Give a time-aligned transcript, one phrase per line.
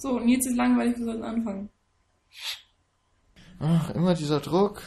[0.00, 1.70] So, Nils ist langweilig, wir sollten anfangen.
[3.58, 4.80] Ach, immer dieser Druck.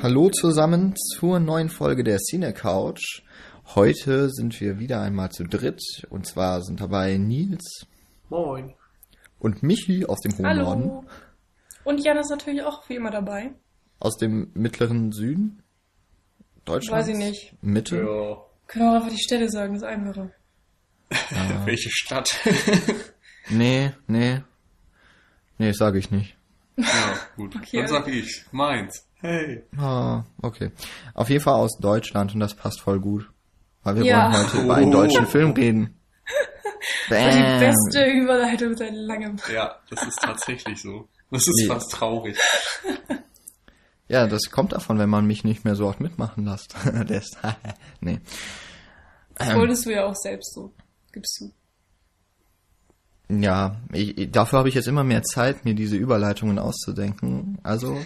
[0.00, 3.22] Hallo zusammen zur neuen Folge der Cine Couch.
[3.66, 7.86] Heute sind wir wieder einmal zu dritt und zwar sind dabei Nils
[8.28, 8.74] Moin.
[9.38, 11.04] und Michi aus dem hohen Norden, Hallo.
[11.84, 13.52] Und Jan ist natürlich auch wie immer dabei.
[14.00, 15.62] aus dem mittleren Süden
[16.64, 17.08] Deutschlands.
[17.08, 17.54] Weiß ich nicht.
[17.62, 17.98] Mitte.
[17.98, 18.36] Ja.
[18.66, 20.30] Können auch einfach die Städte sagen, das ist einfacher.
[21.64, 22.28] Welche Stadt?
[23.50, 24.40] Nee, nee.
[25.58, 26.34] Nee, sage ich nicht.
[26.78, 26.86] ja,
[27.36, 27.54] gut.
[27.60, 27.76] Okay.
[27.76, 28.42] Dann sag ich.
[28.52, 29.06] Mainz.
[29.16, 29.64] Hey.
[29.76, 30.70] Ah, okay.
[31.12, 33.30] Auf jeden Fall aus Deutschland und das passt voll gut.
[33.84, 34.32] Weil wir Ja.
[34.32, 34.92] wollen heute über einen Oh.
[35.02, 36.00] deutschen Film reden.
[37.08, 37.60] Das war die Bam.
[37.60, 39.36] beste Überleitung seit langem.
[39.52, 41.08] Ja, das ist tatsächlich so.
[41.30, 41.66] Das ist Nee.
[41.66, 42.38] fast traurig.
[44.06, 46.74] Ja, das kommt davon, wenn man mich nicht mehr so oft mitmachen lässt.
[47.08, 47.38] lässt.
[48.00, 48.20] nee.
[49.36, 49.56] Das Ähm.
[49.56, 50.74] wolltest du ja auch selbst so.
[51.10, 53.34] Gibst du.
[53.34, 57.58] Ja, ich, dafür habe ich jetzt immer mehr Zeit, mir diese Überleitungen auszudenken.
[57.62, 57.96] Also,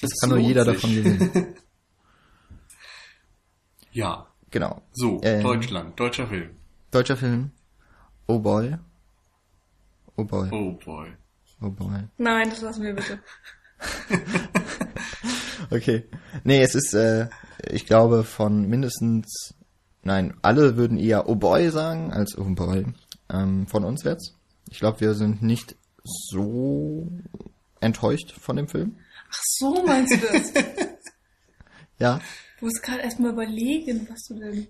[0.00, 0.74] es kann nur jeder sich.
[0.74, 1.54] davon gewinnen.
[3.92, 4.26] Ja.
[4.54, 4.82] Genau.
[4.92, 5.42] So, Ähm.
[5.42, 5.98] Deutschland.
[5.98, 6.50] Deutscher Film.
[6.92, 7.50] Deutscher Film.
[8.28, 8.76] Oh boy.
[10.16, 10.48] Oh boy.
[10.52, 11.08] Oh boy.
[11.60, 12.04] Oh boy.
[12.18, 13.18] Nein, das lassen wir bitte.
[15.70, 16.04] Okay.
[16.44, 17.28] Nee, es ist, äh,
[17.68, 19.54] ich glaube, von mindestens,
[20.02, 22.86] nein, alle würden eher Oh boy sagen als Oh boy.
[23.30, 24.36] Ähm, von uns jetzt.
[24.70, 25.74] Ich glaube, wir sind nicht
[26.04, 27.10] so
[27.80, 28.98] enttäuscht von dem Film.
[29.30, 30.52] Ach so meinst du das?
[31.98, 32.20] Ja.
[32.64, 34.66] Du musst gerade erstmal überlegen, was du denn.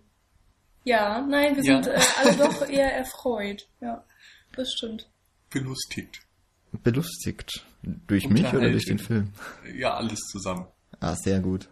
[0.82, 1.80] Ja, nein, wir Ja.
[1.80, 3.68] sind äh, alle doch eher erfreut.
[3.80, 4.02] Ja,
[4.56, 5.08] das stimmt.
[5.48, 6.18] Belustigt.
[6.82, 7.64] Belustigt.
[7.84, 9.28] Durch mich oder durch den Film?
[9.76, 10.66] Ja, alles zusammen.
[10.98, 11.68] Ah, sehr gut.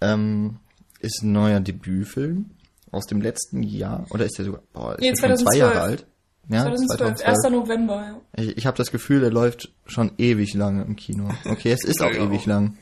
[0.00, 0.60] Ähm,
[1.00, 2.52] ist ein neuer Debütfilm
[2.90, 4.06] aus dem letzten Jahr.
[4.08, 5.58] Oder ist der sogar, boah, ist Nee, der schon zwei 2012.
[5.58, 6.06] Jahre alt?
[6.48, 7.50] Ja, 2012, 1.
[7.50, 8.42] November, ja.
[8.42, 11.28] Ich, ich habe das Gefühl, der läuft schon ewig lange im Kino.
[11.44, 12.46] Okay, es ist auch ja, ewig auch.
[12.46, 12.78] lang.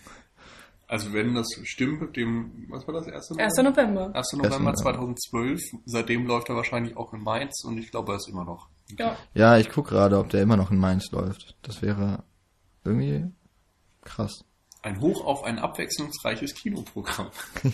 [0.88, 3.38] Also wenn das stimmt mit dem, was war das, 1.
[3.38, 3.56] 1.
[3.64, 4.14] November.
[4.14, 4.32] 1.
[4.34, 4.74] November November.
[4.74, 5.60] 2012.
[5.84, 8.68] Seitdem läuft er wahrscheinlich auch in Mainz und ich glaube, er ist immer noch.
[8.96, 9.16] Ja.
[9.34, 11.56] Ja, ich guck gerade, ob der immer noch in Mainz läuft.
[11.62, 12.22] Das wäre
[12.84, 13.26] irgendwie
[14.02, 14.44] krass.
[14.82, 17.30] Ein Hoch auf ein abwechslungsreiches Kinoprogramm.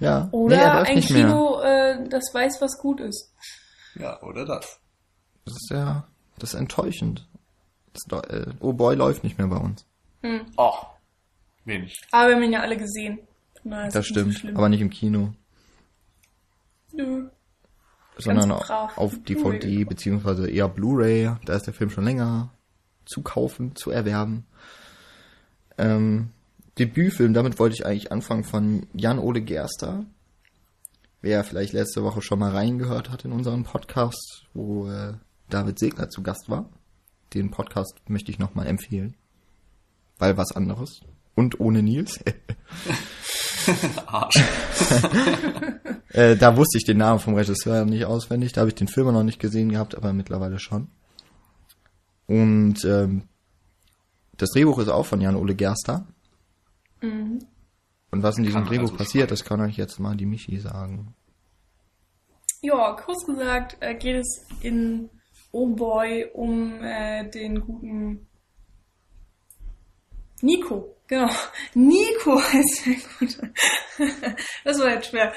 [0.00, 0.28] Ja.
[0.30, 1.00] Oder nee, ein.
[1.00, 3.32] Kino, äh, das weiß, was gut ist.
[3.94, 4.80] Ja, oder das?
[5.44, 6.06] Das ist ja,
[6.38, 7.28] das ist enttäuschend.
[7.92, 9.86] Das, äh, oh boy läuft nicht mehr bei uns.
[10.22, 10.46] Hm.
[10.56, 10.74] Oh,
[11.68, 12.00] wenig.
[12.10, 13.18] Aber wir haben ihn ja alle gesehen.
[13.54, 14.56] Ist Das nicht so stimmt, schlimm.
[14.56, 15.34] aber nicht im Kino,
[16.92, 17.28] Nö.
[18.16, 21.36] sondern auf DVD beziehungsweise eher Blu-ray.
[21.44, 22.52] Da ist der Film schon länger
[23.04, 24.46] zu kaufen, zu erwerben.
[25.76, 26.30] Ähm,
[26.78, 30.06] Debütfilm, damit wollte ich eigentlich anfangen von Jan-Ole Gerster.
[31.20, 35.14] Wer vielleicht letzte Woche schon mal reingehört hat in unseren Podcast, wo äh,
[35.50, 36.68] David Segner zu Gast war.
[37.34, 39.14] Den Podcast möchte ich nochmal empfehlen.
[40.18, 41.00] Weil was anderes.
[41.38, 42.18] Und ohne Nils.
[44.06, 44.42] Arsch.
[46.10, 48.54] Äh, da wusste ich den Namen vom Regisseur nicht auswendig.
[48.54, 50.88] Da habe ich den Film noch nicht gesehen gehabt, aber mittlerweile schon.
[52.26, 53.28] Und ähm,
[54.38, 56.06] das Drehbuch ist auch von Jan-Ole Gerster.
[57.02, 57.44] Mhm.
[58.10, 60.58] Und was in diesem Kann Drehbuch also passiert, das kann euch jetzt mal die Michi
[60.58, 61.14] sagen.
[62.62, 65.10] Ja, kurz gesagt äh, geht es in
[65.52, 68.26] Oh Boy um äh, den guten
[70.40, 70.97] Nico.
[71.08, 71.30] Genau.
[71.74, 73.52] Nico heißt der Gute.
[74.64, 75.32] das war jetzt schwer.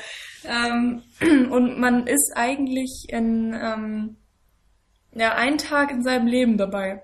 [0.46, 1.02] Ähm,
[1.50, 4.18] und man ist eigentlich in ähm,
[5.14, 7.04] ja, einen Tag in seinem Leben dabei.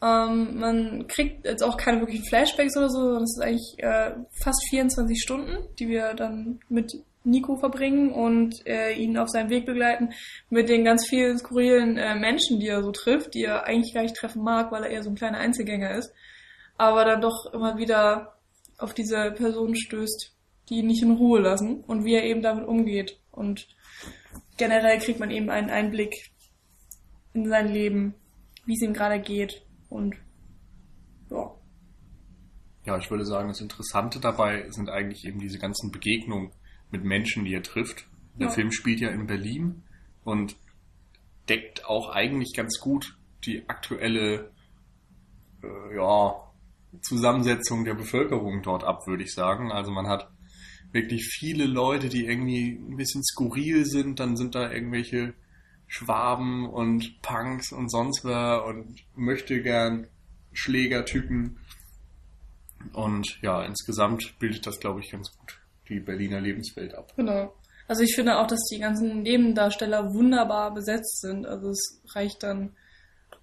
[0.00, 4.12] Ähm, man kriegt jetzt auch keine wirklichen Flashbacks oder so, sondern es ist eigentlich äh,
[4.42, 6.92] fast 24 Stunden, die wir dann mit
[7.24, 10.10] Nico verbringen und äh, ihn auf seinem Weg begleiten
[10.50, 14.02] mit den ganz vielen skurrilen äh, Menschen, die er so trifft, die er eigentlich gar
[14.02, 16.12] nicht treffen mag, weil er eher so ein kleiner Einzelgänger ist,
[16.78, 18.38] aber dann doch immer wieder
[18.78, 20.34] auf diese Personen stößt,
[20.68, 23.20] die ihn nicht in Ruhe lassen und wie er eben damit umgeht.
[23.32, 23.68] Und
[24.56, 26.30] generell kriegt man eben einen Einblick
[27.34, 28.14] in sein Leben,
[28.64, 30.14] wie es ihm gerade geht und
[31.30, 31.54] ja.
[32.86, 36.52] Ja, ich würde sagen, das Interessante dabei sind eigentlich eben diese ganzen Begegnungen
[36.90, 38.06] mit Menschen, die er trifft.
[38.34, 38.52] Der Ja.
[38.52, 39.82] Film spielt ja in Berlin
[40.24, 40.56] und
[41.48, 44.52] deckt auch eigentlich ganz gut die aktuelle
[45.62, 46.47] äh, ja,
[47.02, 49.72] Zusammensetzung der Bevölkerung dort ab, würde ich sagen.
[49.72, 50.30] Also man hat
[50.92, 54.20] wirklich viele Leute, die irgendwie ein bisschen skurril sind.
[54.20, 55.34] Dann sind da irgendwelche
[55.86, 60.06] Schwaben und Punks und sonst wer und möchte gern
[60.52, 61.58] Schlägertypen.
[62.92, 65.58] Und ja, insgesamt bildet das, glaube ich, ganz gut
[65.88, 67.12] die Berliner Lebenswelt ab.
[67.16, 67.54] Genau.
[67.86, 71.46] Also ich finde auch, dass die ganzen Nebendarsteller wunderbar besetzt sind.
[71.46, 72.76] Also es reicht dann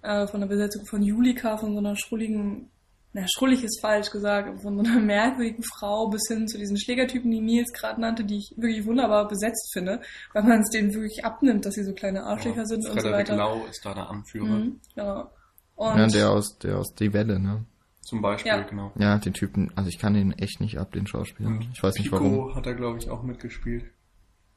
[0.02, 2.70] äh, von der Besetzung von Julika, von so einer schrulligen,
[3.18, 7.30] na schrullig ist falsch gesagt, von so einer merkwürdigen Frau bis hin zu diesen Schlägertypen,
[7.30, 10.02] die Nils gerade nannte, die ich wirklich wunderbar besetzt finde,
[10.34, 13.08] weil man es denen wirklich abnimmt, dass sie so kleine Arschlöcher Ja, sind und so
[13.08, 13.36] Frederik weiter.
[13.36, 14.46] Lau ist da der Anführer.
[14.46, 15.30] Mhm, genau.
[15.76, 17.64] Und Ja, der aus, der aus Die Welle, ne?
[18.02, 18.60] Zum Beispiel, Ja.
[18.62, 18.92] genau.
[18.98, 21.58] Ja, den Typen, also ich kann den echt nicht ab, den Schauspieler.
[21.72, 22.54] Ich weiß nicht Pico warum.
[22.54, 23.84] hat er, glaube ich, auch mitgespielt.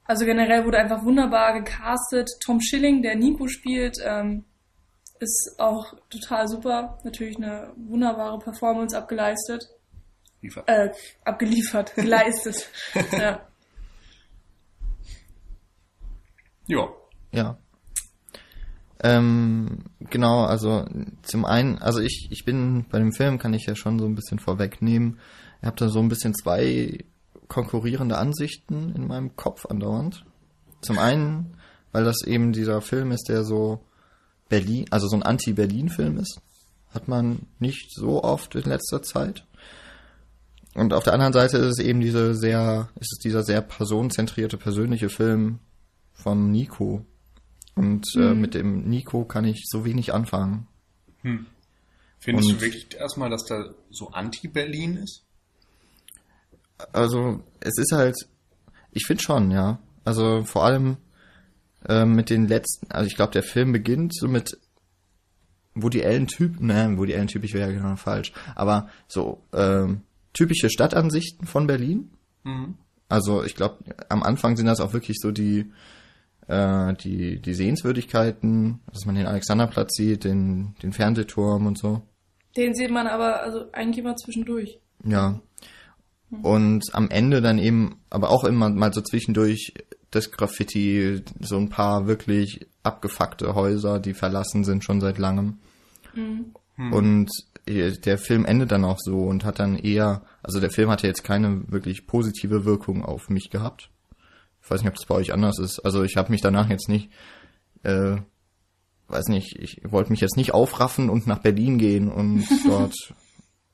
[0.04, 2.30] Also generell wurde einfach wunderbar gecastet.
[2.44, 4.44] Tom Schilling, der Nico spielt, ähm,
[5.20, 6.98] ist auch total super.
[7.04, 9.70] Natürlich eine wunderbare Performance abgeleistet.
[10.42, 10.68] Liefert.
[10.68, 10.92] Äh,
[11.24, 12.70] abgeliefert, geleistet.
[13.12, 13.46] ja.
[16.72, 16.88] Ja.
[17.32, 17.58] Ja.
[19.02, 20.86] Ähm, genau, also
[21.24, 24.14] zum einen, also ich, ich bin bei dem Film, kann ich ja schon so ein
[24.14, 25.20] bisschen vorwegnehmen.
[25.64, 27.06] Ihr habt da so ein bisschen zwei
[27.48, 30.26] konkurrierende Ansichten in meinem Kopf andauernd.
[30.82, 31.58] Zum einen,
[31.92, 33.84] weil das eben dieser Film ist, der so
[34.50, 36.42] Berlin, also so ein Anti-Berlin-Film ist.
[36.94, 39.46] Hat man nicht so oft in letzter Zeit.
[40.76, 44.58] Und auf der anderen Seite ist es eben diese sehr, ist es dieser sehr personenzentrierte,
[44.58, 45.60] persönliche Film
[46.14, 47.06] von Nico.
[47.76, 50.68] Und äh, mit dem Nico kann ich so wenig anfangen.
[52.20, 55.24] Findest Und- du wirklich erstmal, dass der so anti-Berlin ist?
[56.94, 58.16] Also es ist halt,
[58.92, 59.80] ich finde schon, ja.
[60.06, 60.98] Also vor allem
[61.88, 64.58] äh, mit den letzten, also ich glaube, der Film beginnt so mit
[65.76, 70.02] Woody Allen Typ, ne, Woody Allen typisch wäre ja genau falsch, aber so ähm,
[70.34, 72.12] typische Stadtansichten von Berlin.
[72.44, 72.76] Mhm.
[73.08, 73.78] Also ich glaube,
[74.10, 75.72] am Anfang sind das auch wirklich so die
[76.48, 82.02] äh, die die Sehenswürdigkeiten, dass man den Alexanderplatz sieht, den den Fernsehturm und so.
[82.56, 84.80] Den sieht man aber also eigentlich immer zwischendurch.
[85.04, 85.40] Ja.
[86.44, 89.74] Und am Ende dann eben, aber auch immer mal so zwischendurch
[90.12, 95.60] das Graffiti, so ein paar wirklich abgefuckte Häuser, die verlassen sind schon seit langem.
[96.92, 97.30] Und
[97.66, 101.08] äh, der Film endet dann auch so und hat dann eher, also der Film hatte
[101.08, 103.90] jetzt keine wirklich positive Wirkung auf mich gehabt.
[104.64, 105.80] Ich weiß nicht, ob das bei euch anders ist.
[105.80, 107.10] Also ich habe mich danach jetzt nicht,
[107.84, 108.18] äh,
[109.08, 112.96] weiß nicht, ich wollte mich jetzt nicht aufraffen und nach Berlin gehen und dort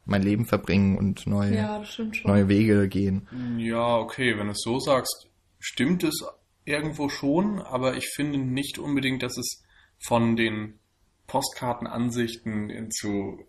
[0.05, 1.83] mein Leben verbringen und neue, Ja,
[2.23, 3.27] neue Wege gehen.
[3.57, 5.27] Ja, okay, wenn du es so sagst,
[5.65, 6.23] stimmt es
[6.63, 9.63] irgendwo schon, aber ich finde nicht unbedingt, dass es
[9.97, 10.79] von den
[11.25, 13.39] Postkartenansichten in zu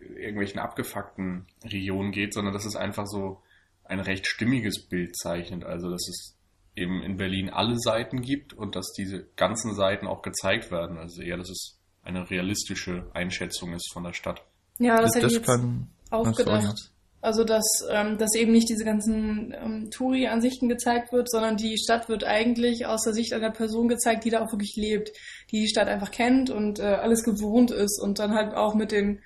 [0.00, 3.42] irgendwelchen abgefuckten Regionen geht, sondern dass es einfach so
[3.84, 5.64] ein recht stimmiges Bild zeichnet.
[5.64, 6.38] Also, dass es
[6.74, 10.96] eben in Berlin alle Seiten gibt und dass diese ganzen Seiten auch gezeigt werden.
[10.96, 14.42] Also eher, dass es eine realistische Einschätzung ist von der Stadt.
[14.78, 16.92] Ja, das, hätte ich jetzt kann auch gedacht.
[17.20, 22.08] Also, dass, ähm, dass eben nicht diese ganzen ähm, Touri-Ansichten gezeigt wird, sondern die Stadt
[22.08, 25.12] wird eigentlich aus der Sicht einer Person gezeigt, die da auch wirklich lebt,
[25.50, 28.92] die die Stadt einfach kennt und äh, alles gewohnt ist und dann halt auch mit
[28.92, 29.20] den,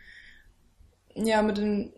[1.15, 1.93] ja, mit den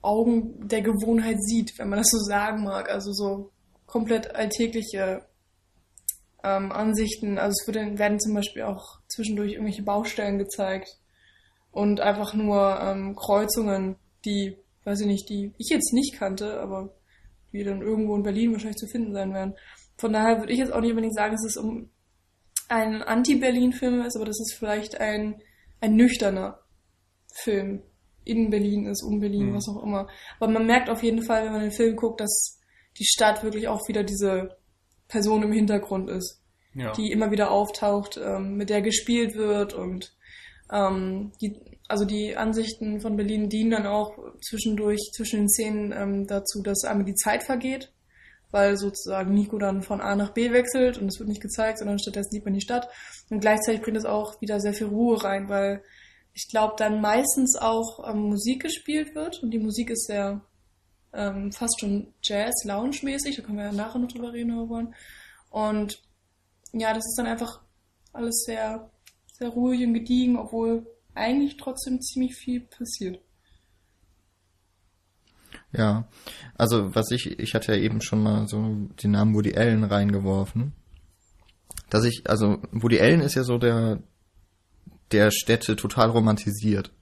[0.00, 2.88] Augen der Gewohnheit sieht, wenn man das so sagen mag.
[2.88, 3.50] Also so
[3.86, 5.26] komplett alltägliche
[6.44, 7.38] ähm, Ansichten.
[7.38, 10.98] Also es wird, werden zum Beispiel auch zwischendurch irgendwelche Baustellen gezeigt
[11.72, 14.56] und einfach nur ähm, Kreuzungen, die,
[14.86, 16.94] weiß ich nicht, die ich jetzt nicht kannte, aber
[17.52, 19.54] die dann irgendwo in Berlin wahrscheinlich zu finden sein werden.
[19.98, 21.90] Von daher würde ich jetzt auch nicht unbedingt sagen, dass es um
[22.68, 25.40] ein Anti-Berlin-Film ist, aber dass es vielleicht ein,
[25.80, 26.60] ein nüchterner
[27.42, 27.82] Film
[28.24, 29.54] in Berlin ist, um Berlin, Mhm.
[29.54, 30.08] was auch immer.
[30.40, 32.58] Aber man merkt auf jeden Fall, wenn man den Film guckt, dass
[32.98, 34.56] die Stadt wirklich auch wieder diese
[35.08, 36.42] Person im Hintergrund ist
[36.74, 36.92] Ja.
[36.92, 40.14] die immer wieder auftaucht, ähm, mit der gespielt wird und
[40.72, 41.54] ähm, die,
[41.88, 46.84] also die Ansichten von Berlin dienen dann auch zwischendurch, zwischen den Szenen ähm, dazu, dass
[46.84, 47.92] einmal die Zeit vergeht,
[48.50, 51.98] weil sozusagen Nico dann von A nach B wechselt und es wird nicht gezeigt, sondern
[51.98, 52.88] stattdessen sieht man die Stadt.
[53.30, 55.82] Und gleichzeitig bringt es auch wieder sehr viel Ruhe rein, weil
[56.32, 60.42] ich glaube, dann meistens auch ähm, Musik gespielt wird und die Musik ist sehr
[61.12, 64.94] ähm, fast schon Jazz-Lounge-mäßig, da können wir ja nachher noch drüber reden, wenn wir wollen.
[65.50, 66.02] Und
[66.72, 67.62] ja, das ist dann einfach
[68.12, 68.90] alles sehr,
[69.32, 73.20] sehr ruhig und gediegen, obwohl eigentlich trotzdem ziemlich viel passiert.
[75.72, 76.08] Ja,
[76.56, 80.72] also was ich, ich hatte ja eben schon mal so den Namen Woody Allen reingeworfen.
[81.90, 84.02] Dass ich, also Woody Allen ist ja so der,
[85.12, 86.92] der Städte total romantisiert.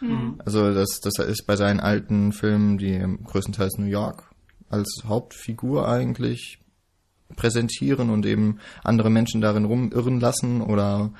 [0.00, 0.40] Mhm.
[0.44, 4.30] Also das, das ist bei seinen alten Filmen, die größtenteils New York
[4.68, 6.58] als Hauptfigur eigentlich
[7.34, 11.12] präsentieren und eben andere Menschen darin rumirren lassen oder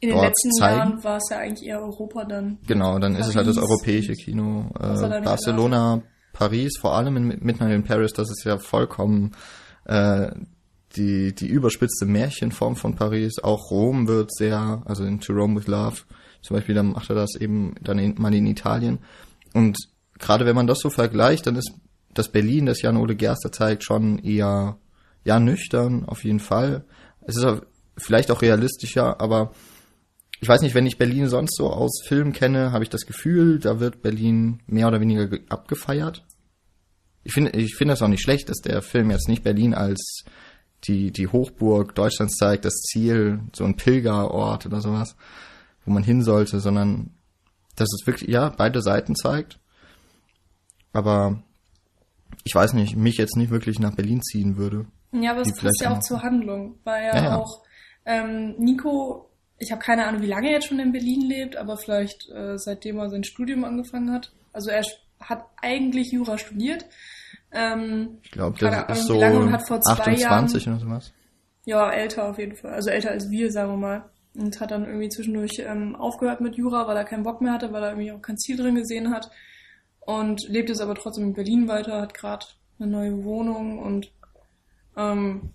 [0.00, 0.78] In den letzten zeigen.
[0.78, 2.58] Jahren war es ja eigentlich eher Europa dann.
[2.66, 3.70] Genau, dann ist es halt das Paris.
[3.70, 4.70] europäische Kino.
[4.78, 6.02] Äh, Barcelona,
[6.32, 9.32] Paris, vor allem in Midnight in Paris, das ist ja vollkommen
[9.84, 10.30] äh,
[10.96, 13.42] die, die überspitzte Märchenform von Paris.
[13.42, 15.96] Auch Rom wird sehr, also in To Rome with Love,
[16.42, 19.00] zum Beispiel, dann macht er das eben dann in, mal in Italien.
[19.54, 19.76] Und
[20.18, 21.72] gerade wenn man das so vergleicht, dann ist
[22.14, 24.78] das Berlin, das Jan Ole Gerster zeigt, schon eher,
[25.24, 26.84] ja, nüchtern, auf jeden Fall.
[27.22, 27.46] Es ist
[27.96, 29.52] vielleicht auch realistischer, aber
[30.40, 33.58] ich weiß nicht, wenn ich Berlin sonst so aus Filmen kenne, habe ich das Gefühl,
[33.58, 36.24] da wird Berlin mehr oder weniger ge- abgefeiert.
[37.24, 40.24] Ich finde, ich finde das auch nicht schlecht, dass der Film jetzt nicht Berlin als
[40.84, 45.16] die, die Hochburg Deutschlands zeigt, das Ziel, so ein Pilgerort oder sowas,
[45.84, 47.10] wo man hin sollte, sondern
[47.74, 49.58] dass es wirklich, ja, beide Seiten zeigt.
[50.92, 51.42] Aber
[52.44, 54.86] ich weiß nicht, mich jetzt nicht wirklich nach Berlin ziehen würde.
[55.12, 57.36] Ja, aber es passt ja auch zur Handlung, weil ja, Ja, ja.
[57.36, 57.62] auch
[58.04, 59.27] ähm, Nico,
[59.58, 62.56] ich habe keine Ahnung, wie lange er jetzt schon in Berlin lebt, aber vielleicht äh,
[62.58, 64.32] seitdem er sein Studium angefangen hat.
[64.52, 64.82] Also er
[65.20, 66.86] hat eigentlich Jura studiert.
[67.52, 71.12] Ähm, Ich glaube, Keine der ist Ahnung, so und hat vor zwei 28 oder sowas.
[71.64, 72.72] ja, älter auf jeden Fall.
[72.74, 74.10] Also älter als wir, sagen wir mal.
[74.34, 77.72] Und hat dann irgendwie zwischendurch ähm, aufgehört mit Jura, weil er keinen Bock mehr hatte,
[77.72, 79.30] weil er irgendwie auch kein Ziel drin gesehen hat.
[80.00, 82.46] Und lebt jetzt aber trotzdem in Berlin weiter, hat gerade
[82.78, 84.12] eine neue Wohnung und
[84.96, 85.50] ähm,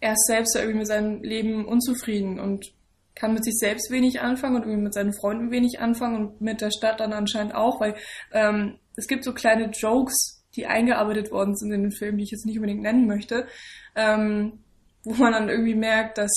[0.00, 2.72] er ist selbst ja irgendwie mit seinem Leben unzufrieden und
[3.20, 6.62] kann mit sich selbst wenig anfangen und irgendwie mit seinen Freunden wenig anfangen und mit
[6.62, 7.94] der Stadt dann anscheinend auch, weil
[8.32, 12.30] ähm, es gibt so kleine Jokes, die eingearbeitet worden sind in den Film, die ich
[12.30, 13.46] jetzt nicht unbedingt nennen möchte,
[13.94, 14.64] ähm,
[15.04, 16.32] wo man dann irgendwie merkt, dass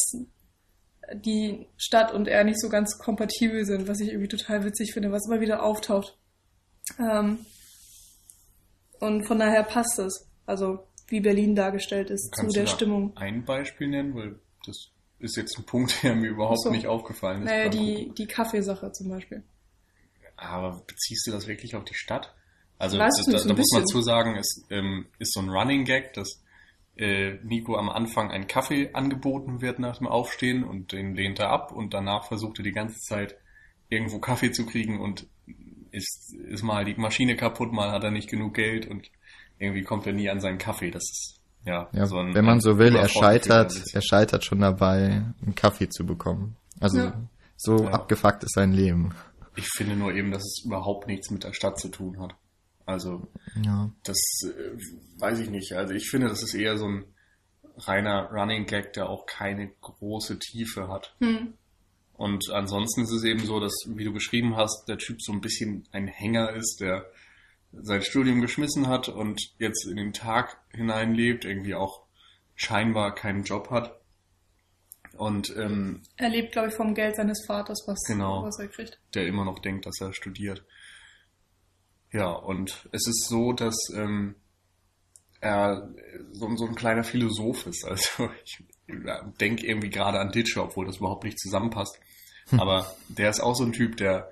[1.13, 5.12] die Stadt und er nicht so ganz kompatibel sind, was ich irgendwie total witzig finde,
[5.12, 6.18] was immer wieder auftaucht.
[7.00, 7.40] Ähm,
[9.00, 10.30] und von daher passt es.
[10.46, 13.16] Also wie Berlin dargestellt ist Kannst zu der Stimmung.
[13.16, 14.16] ein Beispiel nennen?
[14.16, 14.93] Weil das
[15.24, 16.70] ist jetzt ein Punkt, der mir überhaupt so.
[16.70, 17.50] nicht aufgefallen ist.
[17.50, 18.15] Naja, die, Gucken.
[18.15, 19.44] die Kaffeesache zum Beispiel.
[20.36, 22.36] Aber beziehst du das wirklich auf die Stadt?
[22.77, 23.86] Also das, da, da muss man bisschen.
[23.88, 26.44] zu sagen, es ähm, ist so ein Running Gag, dass
[26.98, 31.50] äh, Nico am Anfang ein Kaffee angeboten wird nach dem Aufstehen und den lehnt er
[31.50, 33.38] ab und danach versucht er die ganze Zeit
[33.89, 35.27] irgendwo Kaffee zu kriegen und
[35.92, 39.10] ist, ist mal die Maschine kaputt, mal hat er nicht genug Geld und
[39.60, 40.92] irgendwie kommt er nie an seinen Kaffee.
[40.92, 44.60] Das ist ja, Ja, so ein wenn man so will, er scheitert, er scheitert schon
[44.60, 46.55] dabei, einen Kaffee zu bekommen.
[46.79, 47.22] Also Ja.
[47.58, 47.91] so Ja.
[47.91, 49.13] abgefuckt ist sein Leben.
[49.55, 52.36] Ich finde nur eben, dass es überhaupt nichts mit der Stadt zu tun hat.
[52.86, 53.27] Also
[53.63, 53.89] Ja.
[54.03, 54.77] Das äh,
[55.20, 55.74] weiß ich nicht.
[55.74, 57.05] Also ich finde, das ist eher so ein
[57.77, 61.15] reiner Running Gag, der auch keine große Tiefe hat.
[61.20, 61.53] Hm.
[62.15, 65.41] Und ansonsten ist es eben so, dass, wie du beschrieben hast, der Typ so ein
[65.41, 67.05] bisschen ein Hänger ist, der
[67.82, 72.03] sein Studium geschmissen hat und jetzt in den Tag hineinlebt, irgendwie auch
[72.56, 74.00] scheinbar keinen Job hat.
[75.18, 78.44] Und ähm, Er lebt, glaube ich, vom Geld seines Vaters, was, Genau.
[78.44, 79.00] was er kriegt.
[79.13, 80.65] der immer noch denkt, dass er studiert.
[82.12, 84.36] Ja, und es ist so, dass ähm,
[85.42, 85.89] er
[86.32, 87.84] so, so ein kleiner Philosoph ist.
[87.89, 88.60] Also ich
[89.39, 92.00] denke irgendwie gerade an Ditcher, obwohl das überhaupt nicht zusammenpasst.
[92.58, 94.30] Aber der ist auch so ein Typ, der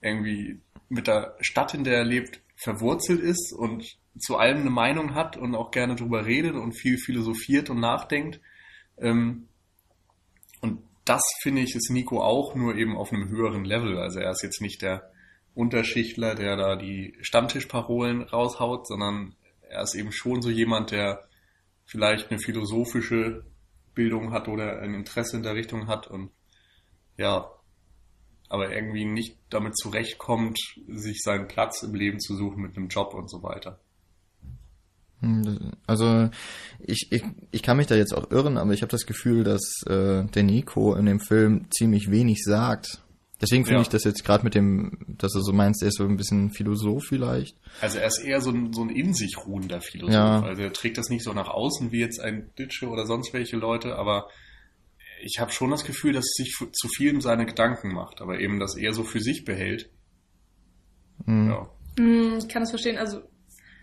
[0.00, 5.14] irgendwie mit der Stadt, in der er lebt, verwurzelt ist und zu allem eine Meinung
[5.14, 8.40] hat und auch gerne drüber redet und viel philosophiert und nachdenkt.
[8.98, 9.48] Ähm,
[10.60, 13.98] und das finde ich ist Nico auch nur eben auf einem höheren Level.
[13.98, 15.10] Also er ist jetzt nicht der
[15.54, 19.34] Unterschichtler, der da die Stammtischparolen raushaut, sondern
[19.68, 21.28] er ist eben schon so jemand, der
[21.84, 23.44] vielleicht eine philosophische
[23.94, 26.30] Bildung hat oder ein Interesse in der Richtung hat und
[27.16, 27.50] ja,
[28.52, 33.14] aber irgendwie nicht damit zurechtkommt, sich seinen Platz im Leben zu suchen mit einem Job
[33.14, 33.78] und so weiter.
[35.20, 36.28] Hm, Also
[36.80, 39.82] ich, ich, ich kann mich da jetzt auch irren, aber ich habe das Gefühl, dass
[39.86, 43.00] äh, der Nico in dem Film ziemlich wenig sagt.
[43.40, 43.82] Deswegen finde Ja.
[43.82, 46.52] ich das jetzt gerade mit dem, dass du so meinst, er ist so ein bisschen
[46.52, 47.56] Philosoph vielleicht.
[47.80, 50.14] Also er ist eher so ein, so ein in sich ruhender Philosoph.
[50.14, 50.42] Ja.
[50.42, 53.56] Also er trägt das nicht so nach außen wie jetzt ein Ditsche oder sonst welche
[53.56, 54.28] Leute, aber
[55.22, 58.58] ich habe schon das Gefühl, dass er sich zu viel seine Gedanken macht, aber eben
[58.58, 59.90] das eher so für sich behält.
[61.24, 61.50] Hm.
[61.50, 61.70] Ja.
[61.98, 62.98] Hm, ich kann das verstehen.
[62.98, 63.22] Also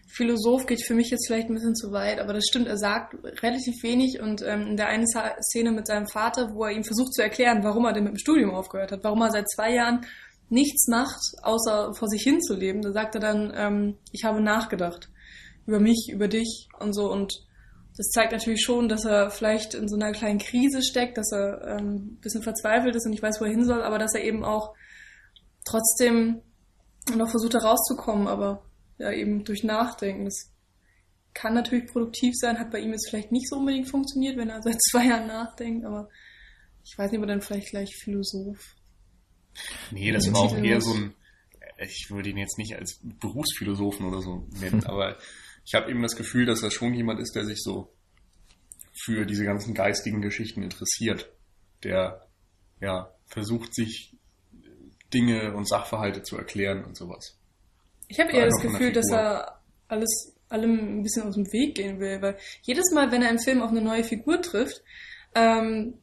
[0.07, 3.15] Philosoph geht für mich jetzt vielleicht ein bisschen zu weit, aber das stimmt, er sagt
[3.43, 7.13] relativ wenig und ähm, in der einen Szene mit seinem Vater, wo er ihm versucht
[7.13, 10.05] zu erklären, warum er denn mit dem Studium aufgehört hat, warum er seit zwei Jahren
[10.49, 14.41] nichts macht, außer vor sich hin zu leben, da sagt er dann, ähm, ich habe
[14.41, 15.09] nachgedacht
[15.67, 17.47] über mich, über dich und so und
[17.99, 21.79] das zeigt natürlich schon, dass er vielleicht in so einer kleinen Krise steckt, dass er
[21.79, 24.23] ähm, ein bisschen verzweifelt ist und nicht weiß, wo er hin soll, aber dass er
[24.23, 24.73] eben auch
[25.65, 26.41] trotzdem
[27.13, 28.63] noch versucht, da rauszukommen, aber
[28.99, 30.23] ja, eben durch Nachdenken.
[30.23, 30.49] Das
[31.33, 34.61] kann natürlich produktiv sein, hat bei ihm jetzt vielleicht nicht so unbedingt funktioniert, wenn er
[34.63, 36.07] seit zwei Jahren nachdenkt, aber
[36.85, 38.77] ich weiß nicht, ob er dann vielleicht gleich Philosoph.
[39.91, 41.13] Nee, das war auch eher so ein,
[41.79, 45.17] ich würde ihn jetzt nicht als Berufsphilosophen oder so nennen, aber
[45.69, 47.93] ich habe eben das Gefühl, dass er schon jemand ist, der sich so
[49.03, 51.31] für diese ganzen geistigen Geschichten interessiert,
[51.83, 52.25] der
[52.81, 54.17] ja versucht, sich
[55.13, 57.37] Dinge und Sachverhalte zu erklären und sowas.
[58.07, 61.99] Ich habe eher das Gefühl, dass er alles allem ein bisschen aus dem Weg gehen
[61.99, 64.81] will, weil jedes Mal, wenn er im Film auf eine neue Figur trifft,
[65.35, 65.99] ähm,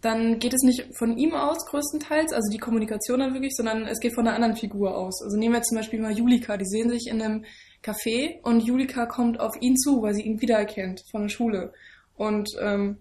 [0.00, 4.00] dann geht es nicht von ihm aus größtenteils, also die Kommunikation dann wirklich, sondern es
[4.00, 5.22] geht von einer anderen Figur aus.
[5.22, 7.44] Also nehmen wir zum Beispiel mal Julika, die sehen sich in einem
[7.82, 11.72] Café und Julika kommt auf ihn zu, weil sie ihn wiedererkennt von der Schule.
[12.14, 12.98] Und ähm,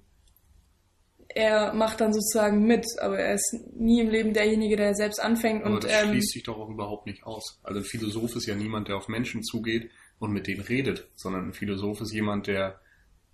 [1.29, 5.63] er macht dann sozusagen mit, aber er ist nie im Leben derjenige, der selbst anfängt.
[5.63, 7.59] Aber und das ähm, schließt sich doch auch überhaupt nicht aus.
[7.63, 11.49] Also ein Philosoph ist ja niemand, der auf Menschen zugeht und mit denen redet, sondern
[11.49, 12.79] ein Philosoph ist jemand, der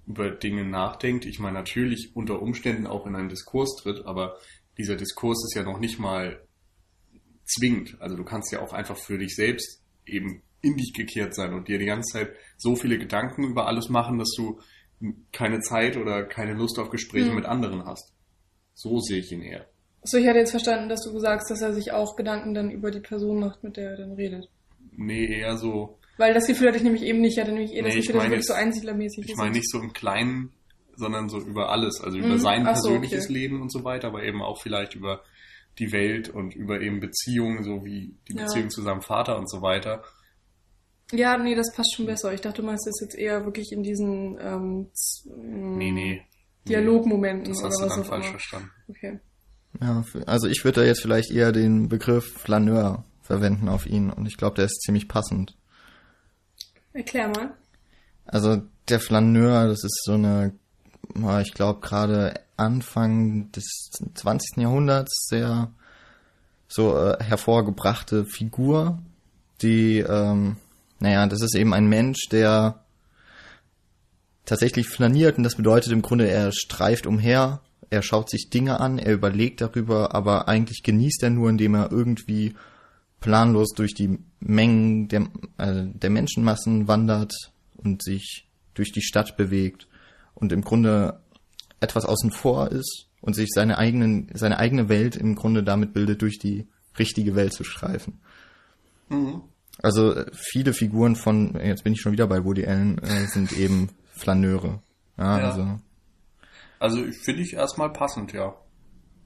[0.05, 1.25] über Dinge nachdenkt.
[1.25, 4.37] Ich meine, natürlich unter Umständen auch in einen Diskurs tritt, aber
[4.77, 6.41] dieser Diskurs ist ja noch nicht mal
[7.45, 7.97] zwingend.
[7.99, 11.67] Also du kannst ja auch einfach für dich selbst eben in dich gekehrt sein und
[11.67, 14.59] dir die ganze Zeit so viele Gedanken über alles machen, dass du
[15.31, 17.35] keine Zeit oder keine Lust auf Gespräche Hm.
[17.35, 18.13] mit anderen hast.
[18.73, 19.65] So sehe ich ihn eher.
[20.03, 22.91] so, ich hatte jetzt verstanden, dass du sagst, dass er sich auch Gedanken dann über
[22.91, 24.49] die Person macht, mit der er dann redet.
[24.97, 27.33] Nee, eher so, Weil das Gefühl hatte ich nämlich eben nicht.
[27.33, 29.69] Ich hatte nämlich eher das Nee, ich Gefühl, dass wirklich so einsiedlermäßig ich meine nicht
[29.69, 30.51] so im Kleinen,
[30.95, 31.99] sondern so über alles.
[32.01, 32.39] Also über Mhm.
[32.39, 33.33] sein Ach so, persönliches okay.
[33.33, 35.21] Leben und so weiter, aber eben auch vielleicht über
[35.79, 38.43] die Welt und über eben Beziehungen, so wie die Ja.
[38.43, 40.03] Beziehung zu seinem Vater und so weiter.
[41.11, 42.33] Ja, nee, das passt schon besser.
[42.33, 44.87] Ich dachte, du meinst das jetzt eher wirklich in diesen ähm,
[45.77, 46.21] Nee, nee.
[46.67, 48.31] Dialogmomenten Das oder hast du was dann auch falsch immer.
[48.31, 48.71] verstanden.
[48.87, 49.19] Okay.
[49.81, 54.25] Ja, also ich würde da jetzt vielleicht eher den Begriff Flaneur verwenden auf ihn und
[54.25, 55.55] ich glaube, der ist ziemlich passend.
[56.93, 57.53] Erklär mal.
[58.25, 60.53] Also der Flaneur, das ist so eine,
[61.41, 64.57] ich glaube gerade Anfang des 20.
[64.57, 65.71] Jahrhunderts sehr
[66.67, 68.99] so äh, hervorgebrachte Figur,
[69.61, 70.57] die, ähm,
[71.05, 72.83] naja, das ist eben ein Mensch, der
[74.43, 78.97] tatsächlich flaniert und das bedeutet im Grunde, er streift umher, er schaut sich Dinge an,
[78.97, 82.55] er überlegt darüber, aber eigentlich genießt er nur, indem er irgendwie
[83.19, 85.27] planlos durch die Mengen der,
[85.59, 87.35] äh, der Menschenmassen wandert
[87.77, 89.87] und sich durch die Stadt bewegt
[90.33, 91.19] und im Grunde
[91.81, 96.23] etwas außen vor ist und sich seine eigenen, seine eigene Welt im Grunde damit bildet,
[96.23, 98.21] durch die richtige Welt zu streifen.
[99.09, 99.43] Mhm.
[99.81, 103.51] Also äh, viele Figuren von, jetzt bin ich schon wieder bei Woody Allen, äh, sind
[103.57, 104.81] eben Flaneure.
[105.17, 105.45] Ja, Ja.
[105.49, 105.79] also
[106.79, 108.55] Also finde ich erstmal passend, ja.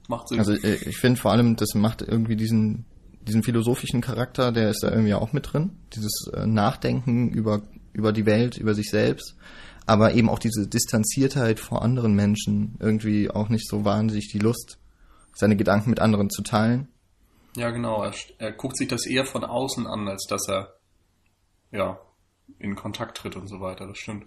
[0.08, 0.38] Macht Sinn.
[0.38, 2.86] Also äh, ich finde vor allem, das macht irgendwie diesen
[3.22, 5.72] diesen philosophischen Charakter, der ist da irgendwie auch mit drin.
[5.94, 9.36] Dieses äh, Nachdenken über über die Welt, über sich selbst,
[9.86, 14.78] aber eben auch diese Distanziertheit vor anderen Menschen, irgendwie auch nicht so wahnsinnig die Lust,
[15.34, 16.88] seine Gedanken mit anderen zu teilen.
[17.56, 18.02] Ja, genau.
[18.02, 20.74] Er, er guckt sich das eher von außen an, als dass er
[21.72, 21.98] ja
[22.58, 23.86] in Kontakt tritt und so weiter.
[23.86, 24.26] Das stimmt.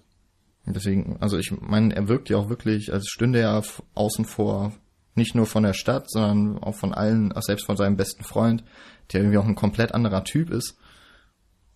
[0.66, 3.64] Deswegen, also ich meine, er wirkt ja auch wirklich, als stünde er
[3.96, 4.72] außen vor,
[5.16, 8.64] nicht nur von der Stadt, sondern auch von allen, auch selbst von seinem besten Freund,
[9.12, 10.78] der irgendwie auch ein komplett anderer Typ ist.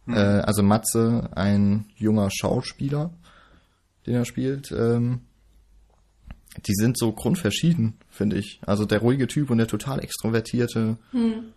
[0.06, 0.16] Hm.
[0.16, 3.12] Äh, also Matze, ein junger Schauspieler,
[4.06, 5.27] den er spielt, ähm,
[6.66, 8.60] die sind so grundverschieden, finde ich.
[8.66, 10.98] Also der ruhige Typ und der total extrovertierte.
[11.12, 11.54] Hm.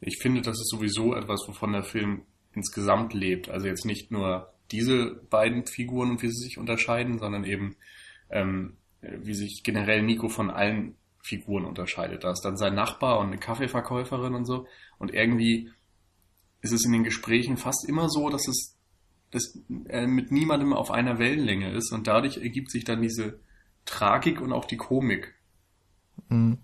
[0.00, 2.22] Ich finde, das ist sowieso etwas, wovon der Film
[2.54, 3.48] insgesamt lebt.
[3.48, 7.76] Also jetzt nicht nur diese beiden Figuren und wie sie sich unterscheiden, sondern eben
[8.30, 12.24] ähm, wie sich generell Nico von allen Figuren unterscheidet.
[12.24, 14.66] Da ist dann sein Nachbar und eine Kaffeeverkäuferin und so.
[14.98, 15.70] Und irgendwie
[16.60, 18.74] ist es in den Gesprächen fast immer so, dass es
[19.30, 23.40] dass er mit niemandem auf einer Wellenlänge ist und dadurch ergibt sich dann diese
[23.88, 25.34] Tragik und auch die Komik.
[26.28, 26.56] Mh,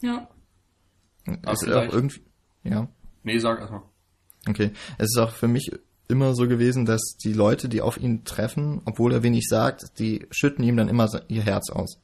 [0.00, 0.28] Ja.
[1.26, 2.22] es ist auch irgendwie,
[2.64, 2.88] ja.
[3.22, 3.82] Nee, sag erstmal.
[4.48, 4.72] Okay.
[4.98, 5.70] Es ist auch für mich
[6.08, 10.26] immer so gewesen, dass die Leute, die auf ihn treffen, obwohl er wenig sagt, die
[10.30, 12.00] schütten ihm dann immer ihr Herz aus.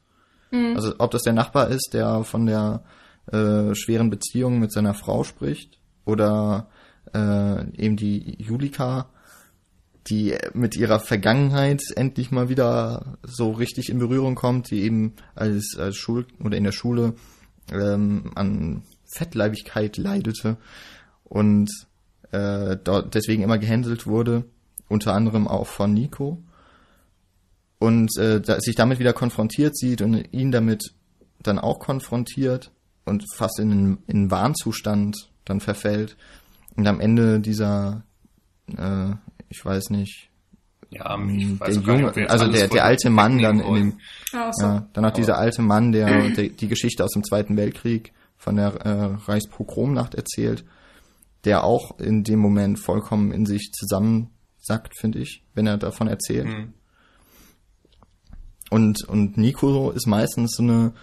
[0.51, 0.73] Mhm.
[0.75, 2.83] Also ob das der Nachbar ist, der von der
[3.31, 6.69] äh, schweren Beziehung mit seiner Frau spricht, oder
[7.13, 9.09] äh, eben die Julika,
[10.09, 15.75] die mit ihrer Vergangenheit endlich mal wieder so richtig in Berührung kommt, die eben als,
[15.77, 17.15] als Schul oder in der Schule
[17.71, 20.57] ähm, an Fettleibigkeit leidete
[21.23, 21.69] und
[22.31, 24.45] äh, dort deswegen immer gehänselt wurde,
[24.89, 26.41] unter anderem auch von Nico.
[27.79, 30.93] Und äh, da, sich damit wieder konfrontiert sieht und ihn damit
[31.43, 32.71] dann auch konfrontiert
[33.05, 36.17] und fast in einen, in einen Warnzustand dann verfällt.
[36.75, 38.03] Und am Ende dieser,
[38.67, 39.11] äh,
[39.49, 40.29] ich weiß nicht,
[40.89, 43.99] Ja, ich weiß der nicht, junge, jetzt also der, der alte Mann dann in dem,
[44.33, 44.65] Ah, so.
[44.65, 48.55] ja, dann auch dieser alte Mann, der, der die Geschichte aus dem Zweiten Weltkrieg von
[48.55, 50.63] der äh, Reichspogromnacht erzählt,
[51.43, 56.47] der auch in dem Moment vollkommen in sich zusammensackt, finde ich, wenn er davon erzählt.
[56.47, 56.73] Hm.
[58.69, 60.93] Und, und Nico ist meistens so eine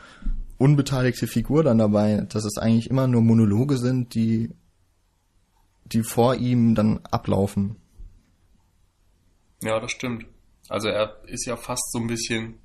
[0.59, 4.51] unbeteiligte Figur dann dabei, dass es eigentlich immer nur Monologe sind, die,
[5.87, 7.77] die vor ihm dann ablaufen.
[9.64, 10.27] Ja, das stimmt.
[10.68, 12.59] Also er ist ja fast so ein bisschen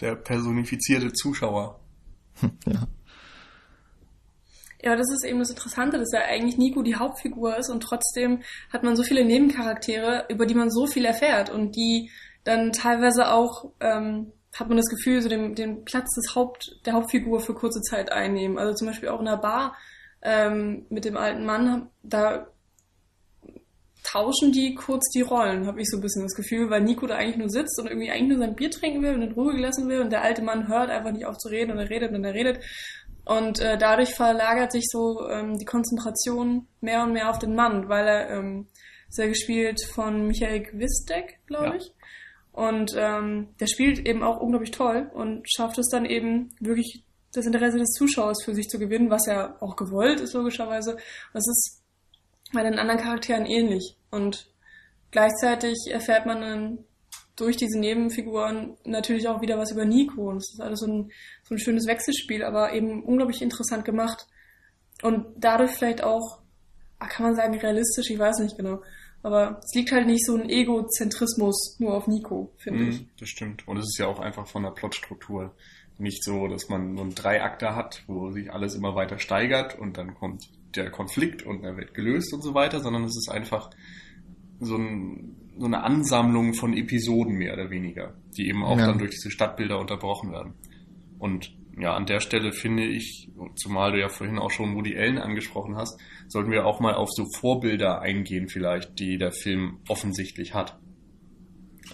[0.00, 1.80] der personifizierte Zuschauer.
[2.66, 2.86] Ja.
[4.80, 8.42] Ja, das ist eben das Interessante, dass ja eigentlich Nico die Hauptfigur ist und trotzdem
[8.72, 12.12] hat man so viele Nebencharaktere, über die man so viel erfährt und die
[12.44, 16.92] dann teilweise auch, ähm, hat man das Gefühl, so den, den Platz des Haupt, der
[16.92, 18.56] Hauptfigur für kurze Zeit einnehmen.
[18.56, 19.76] Also zum Beispiel auch in der Bar
[20.22, 22.46] ähm, mit dem alten Mann, da
[24.10, 27.16] tauschen die kurz die Rollen, habe ich so ein bisschen das Gefühl, weil Nico da
[27.16, 29.88] eigentlich nur sitzt und irgendwie eigentlich nur sein Bier trinken will und in Ruhe gelassen
[29.88, 32.24] will und der alte Mann hört einfach nicht auf zu reden und er redet und
[32.24, 32.60] er redet.
[33.24, 37.88] Und äh, dadurch verlagert sich so ähm, die Konzentration mehr und mehr auf den Mann,
[37.88, 38.68] weil er ähm,
[39.08, 41.74] ist ja gespielt von Michael Gwistek, glaube Ja.
[41.74, 41.92] ich.
[42.52, 47.44] Und ähm, der spielt eben auch unglaublich toll und schafft es dann eben wirklich das
[47.46, 50.96] Interesse des Zuschauers für sich zu gewinnen, was ja auch gewollt ist logischerweise.
[51.34, 51.82] Das ist
[52.54, 53.97] bei den anderen Charakteren ähnlich.
[54.10, 54.50] Und
[55.10, 56.78] gleichzeitig erfährt man dann
[57.36, 60.28] durch diese Nebenfiguren natürlich auch wieder was über Nico.
[60.28, 61.10] Und es ist alles so ein,
[61.44, 64.26] so ein schönes Wechselspiel, aber eben unglaublich interessant gemacht.
[65.02, 66.40] Und dadurch vielleicht auch,
[66.98, 68.82] ah, kann man sagen, realistisch, ich weiß nicht genau.
[69.22, 73.00] Aber es liegt halt nicht so ein Egozentrismus nur auf Nico, finde ich.
[73.00, 73.66] Mhm, das stimmt.
[73.66, 75.54] Und es ist ja auch einfach von der Plotstruktur
[75.98, 79.96] nicht so, dass man nur einen Dreiakter hat, wo sich alles immer weiter steigert und
[79.96, 83.70] dann kommt der Konflikt und er wird gelöst und so weiter, sondern es ist einfach
[84.60, 88.86] so, ein, so eine Ansammlung von Episoden mehr oder weniger, die eben auch Ja.
[88.86, 90.54] dann durch diese Stadtbilder unterbrochen werden.
[91.18, 95.18] Und ja, an der Stelle finde ich, zumal du ja vorhin auch schon Woody Allen
[95.18, 100.54] angesprochen hast, sollten wir auch mal auf so Vorbilder eingehen vielleicht, die der Film offensichtlich
[100.54, 100.78] hat.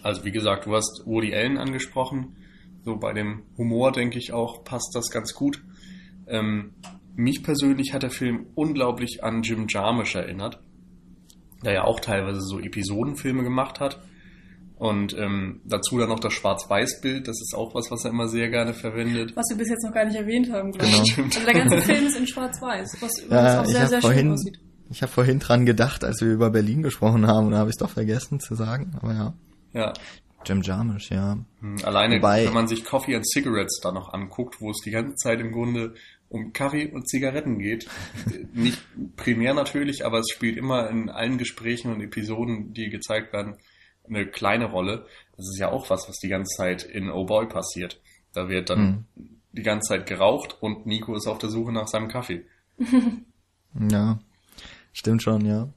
[0.03, 2.37] Also wie gesagt, du hast Woody Allen angesprochen.
[2.85, 5.63] So bei dem Humor denke ich auch, passt das ganz gut.
[6.27, 6.73] Ähm,
[7.17, 10.61] mich persönlich hat der Film unglaublich an Jim Jarmusch erinnert,
[11.65, 14.01] der ja auch teilweise so Episodenfilme gemacht hat.
[14.77, 18.51] Und ähm, dazu dann noch das Schwarz-Weiß-Bild, das ist auch was, was er immer sehr
[18.51, 19.33] gerne verwendet.
[19.37, 21.03] Was wir bis jetzt noch gar nicht erwähnt haben, glaube Genau.
[21.05, 21.17] ich.
[21.19, 24.01] Also der ganze Film ist in Schwarz-Weiß, was übrigens Ja, auch ich sehr, habe sehr
[24.01, 24.59] schön vorhin, aussieht.
[24.91, 27.75] ich habe vorhin dran gedacht, als wir über Berlin gesprochen haben, und da habe ich
[27.75, 28.97] es doch vergessen zu sagen.
[29.01, 29.35] Aber ja,
[29.73, 29.93] Ja,
[30.45, 31.39] Jim Jarmusch, ja.
[31.61, 34.91] Hm, Alleine, Wobei- wenn man sich Coffee and Cigarettes da noch anguckt, wo es die
[34.91, 35.95] ganze Zeit im Grunde
[36.35, 37.89] um Kaffee und Zigaretten geht.
[38.53, 38.83] Nicht
[39.15, 43.55] primär natürlich, aber es spielt immer in allen Gesprächen und Episoden, die gezeigt werden,
[44.09, 45.07] eine kleine Rolle.
[45.37, 48.01] Das ist ja auch was, was die ganze Zeit in Oh Boy passiert.
[48.33, 49.07] Da wird dann
[49.53, 52.45] die ganze Zeit geraucht und Nico ist auf der Suche nach seinem Kaffee.
[53.91, 54.21] Ja,
[54.93, 55.69] stimmt schon, ja.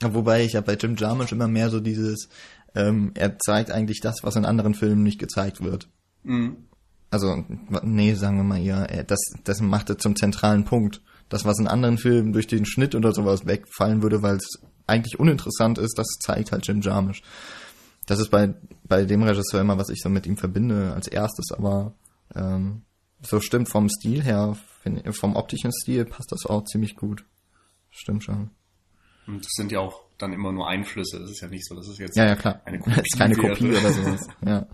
[0.00, 2.30] Ja, Wobei ich ja bei Jim Jarmusch immer mehr so dieses,
[2.74, 5.90] ähm, er zeigt eigentlich das, was in anderen Filmen nicht gezeigt wird.
[6.22, 6.64] Mhm.
[7.12, 7.44] Also,
[7.82, 11.02] nee, sagen wir mal eher, er- das, das macht er zum zentralen Punkt.
[11.28, 15.18] Das, was in anderen Filmen durch den Schnitt oder sowas wegfallen würde, weil es eigentlich
[15.20, 17.22] uninteressant ist, das zeigt halt Jim Jarmusch.
[18.06, 21.52] Das ist bei, bei dem Regisseur immer, was ich so mit ihm verbinde als erstes,
[21.52, 21.94] aber
[22.34, 22.82] ähm,
[23.22, 24.56] so stimmt vom Stil her,
[25.12, 27.24] vom optischen Stil passt das auch ziemlich gut.
[27.90, 28.50] Stimmt schon.
[29.26, 31.20] Und das sind ja auch dann immer nur Einflüsse.
[31.20, 32.60] Das ist ja nicht so, dass es jetzt Ja, ja, klar.
[32.64, 33.36] eine Das ist keine.
[33.36, 34.26] Kopie oder sowas.
[34.44, 34.66] Ja.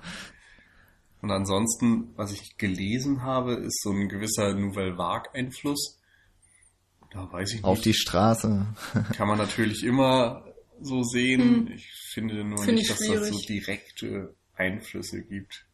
[1.21, 6.01] Und ansonsten, was ich gelesen habe, ist so ein gewisser Nouvelle Vague-Einfluss.
[7.11, 7.65] Da weiß ich nicht.
[7.65, 8.67] Auf die Straße.
[9.17, 10.45] kann man natürlich immer
[10.81, 11.71] so sehen.
[11.73, 13.47] Ich finde nur Finde nicht, ich dass das so schwierig.
[13.47, 15.67] direkte Einflüsse gibt.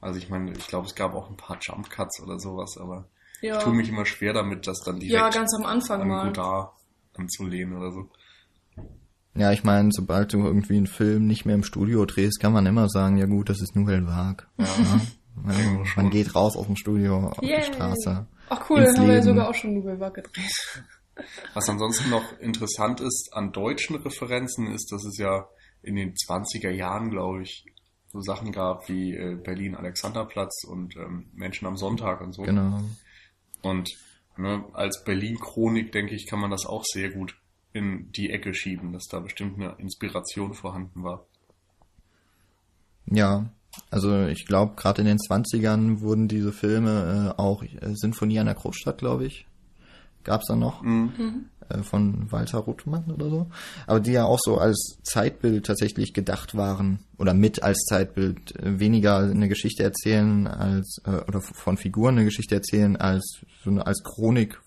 [0.00, 3.08] Also ich meine, ich glaube, es gab auch ein paar Jump Cuts oder sowas, aber
[3.40, 6.08] Ja, ich tue mich immer schwer damit, das dann direkt ja ganz am Anfang an
[6.08, 6.26] mal.
[6.26, 6.72] Godard
[7.14, 8.10] anzulehnen oder so.
[9.36, 12.66] Ja, ich meine, sobald du irgendwie einen Film nicht mehr im Studio drehst, kann man
[12.66, 14.46] immer sagen, ja gut, das ist Nouvelle Vague.
[14.58, 14.66] Ja.
[14.66, 15.86] Schon.
[15.96, 17.58] man geht raus aus dem Studio auf Yay.
[17.58, 18.26] die Straße.
[18.48, 20.84] Ach cool, dann haben wir ja sogar auch schon Nouvelle Vague gedreht.
[21.54, 25.48] Was ansonsten noch interessant ist an deutschen Referenzen, ist, dass es ja
[25.82, 27.66] in den 20er Jahren, glaube ich,
[28.08, 32.42] so Sachen gab wie äh, Berlin Alexanderplatz und ähm, Menschen am Sonntag und so.
[32.42, 32.80] Genau.
[33.62, 33.90] Und
[34.36, 37.36] ne, als Berlin-Chronik, denke ich, kann man das auch sehr gut
[37.74, 41.26] in die Ecke schieben, dass da bestimmt eine Inspiration vorhanden war.
[43.06, 43.50] Ja,
[43.90, 48.54] also ich glaube, gerade in den 20ern wurden diese Filme äh, auch äh, Sinfonie einer
[48.54, 49.46] Großstadt, glaube ich,
[50.22, 50.82] gab's da noch.
[50.82, 51.46] Mhm.
[51.68, 53.50] äh, von Walter Ruttmann oder so,
[53.88, 58.78] aber die ja auch so als Zeitbild tatsächlich gedacht waren oder mit als Zeitbild äh,
[58.78, 63.84] weniger eine Geschichte erzählen als äh, oder von Figuren eine Geschichte erzählen als so eine
[63.84, 64.60] als Chronik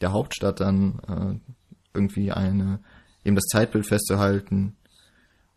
[0.00, 1.52] der Hauptstadt dann äh,
[1.96, 2.80] irgendwie eine
[3.24, 4.76] eben das Zeitbild festzuhalten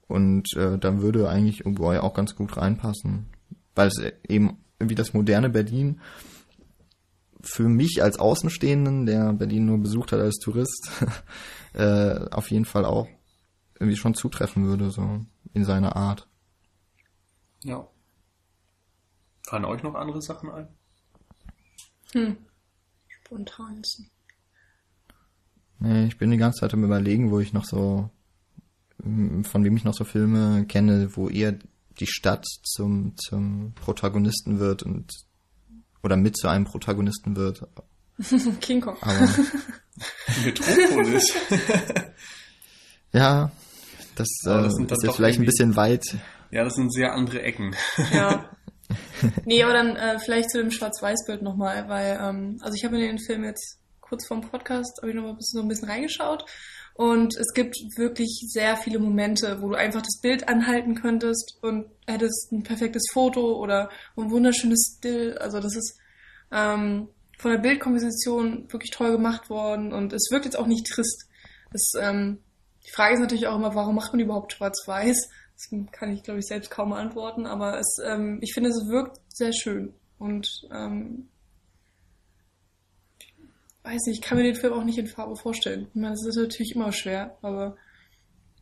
[0.07, 3.27] und äh, dann würde eigentlich Uruguay auch ganz gut reinpassen,
[3.75, 6.01] weil es eben irgendwie das moderne Berlin
[7.41, 10.89] für mich als Außenstehenden, der Berlin nur besucht hat als Tourist,
[11.73, 13.07] äh, auf jeden Fall auch
[13.75, 16.27] irgendwie schon zutreffen würde, so in seiner Art.
[17.63, 17.87] Ja.
[19.47, 20.67] Fallen euch noch andere Sachen ein?
[22.13, 22.37] Hm.
[23.07, 24.11] Spontan nicht.
[25.79, 28.09] Nee, ich bin die ganze Zeit am überlegen, wo ich noch so,
[29.01, 31.55] von wem ich noch so Filme kenne, wo eher
[31.99, 35.11] die Stadt zum, zum Protagonisten wird und
[36.01, 37.67] oder mit zu einem Protagonisten wird.
[38.61, 38.97] King Kong.
[39.01, 39.29] Aber
[40.45, 41.33] Metropolis.
[43.13, 43.51] ja,
[44.15, 46.03] das, äh, das ist jetzt doch vielleicht ein bisschen weit.
[46.51, 47.75] ja, das sind sehr andere Ecken.
[48.13, 48.49] Ja.
[49.45, 53.01] Nee, aber dann äh, vielleicht zu dem Schwarz-Weiß-Bild nochmal, weil, ähm, also ich habe in
[53.01, 53.78] den Film jetzt
[54.09, 56.45] kurz vorm Podcast, habe ich noch mal ein bisschen, so ein bisschen reingeschaut
[56.99, 61.85] und es gibt wirklich sehr viele Momente, wo du einfach das Bild anhalten könntest und
[62.05, 65.37] hättest ein perfektes Foto oder ein wunderschönes Still.
[65.37, 65.97] Also das ist
[66.51, 71.29] ähm, von der Bildkomposition wirklich toll gemacht worden und es wirkt jetzt auch nicht trist.
[71.73, 72.39] Es, ähm,
[72.85, 75.29] die Frage ist natürlich auch immer, warum macht man überhaupt Schwarz-Weiß?
[75.55, 79.21] Das kann ich, glaube ich, selbst kaum beantworten, aber es, ähm, ich finde, es wirkt
[79.29, 79.93] sehr schön.
[80.17, 81.29] Und ähm,
[83.89, 85.87] weiß nicht, ich kann mir den Film auch nicht in Farbe vorstellen.
[85.89, 87.75] Ich meine, das ist natürlich immer schwer, aber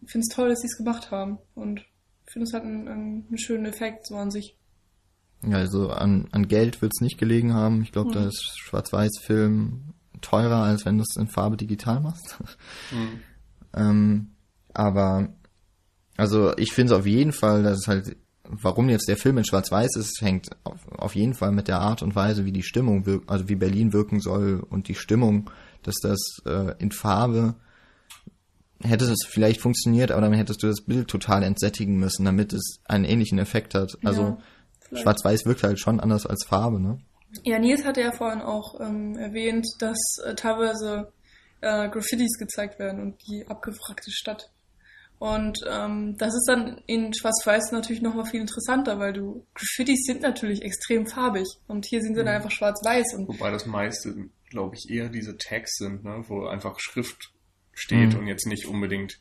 [0.01, 1.37] ich finde es toll, dass sie es gemacht haben.
[1.55, 1.79] Und
[2.25, 4.55] ich finde, es hat einen, einen, schönen Effekt so an sich.
[5.43, 7.81] Ja, also an, an Geld wird's nicht gelegen haben.
[7.83, 8.13] Ich glaube, Mhm.
[8.13, 12.37] da ist Schwarz-Weiß-Film teurer, als wenn du es in Farbe digital machst.
[12.91, 13.19] Mhm.
[13.75, 14.31] Ähm,
[14.73, 15.35] aber
[16.15, 18.17] also ich finde es auf jeden Fall, dass es halt,
[18.49, 22.01] warum jetzt der Film in Schwarz-Weiß ist, hängt auf, auf jeden Fall mit der Art
[22.01, 25.49] und Weise, wie die Stimmung wirkt, also wie Berlin wirken soll und die Stimmung,
[25.83, 27.55] dass das äh, in Farbe
[28.83, 32.79] hätte es vielleicht funktioniert, aber dann hättest du das Bild total entsättigen müssen, damit es
[32.85, 33.97] einen ähnlichen Effekt hat.
[34.03, 34.37] Also
[34.91, 34.99] Ja.
[34.99, 36.99] Schwarz-Weiß wirkt halt schon anders als Farbe, ne?
[37.43, 41.11] Ja, Nils hatte ja vorhin auch ähm, erwähnt, dass äh, teilweise
[41.61, 44.49] äh, Graffitis gezeigt werden und die abgewrackte Stadt.
[45.19, 50.21] Und ähm, das ist dann in Schwarz-Weiß natürlich nochmal viel interessanter, weil du Graffitis sind
[50.21, 54.13] natürlich extrem farbig und hier sind sie dann einfach schwarz-weiß und Wobei das meiste,
[54.51, 56.23] glaube ich, eher diese Tags sind, ne?
[56.27, 57.31] wo einfach Schrift
[57.73, 58.19] steht Mhm.
[58.19, 59.19] und jetzt nicht unbedingt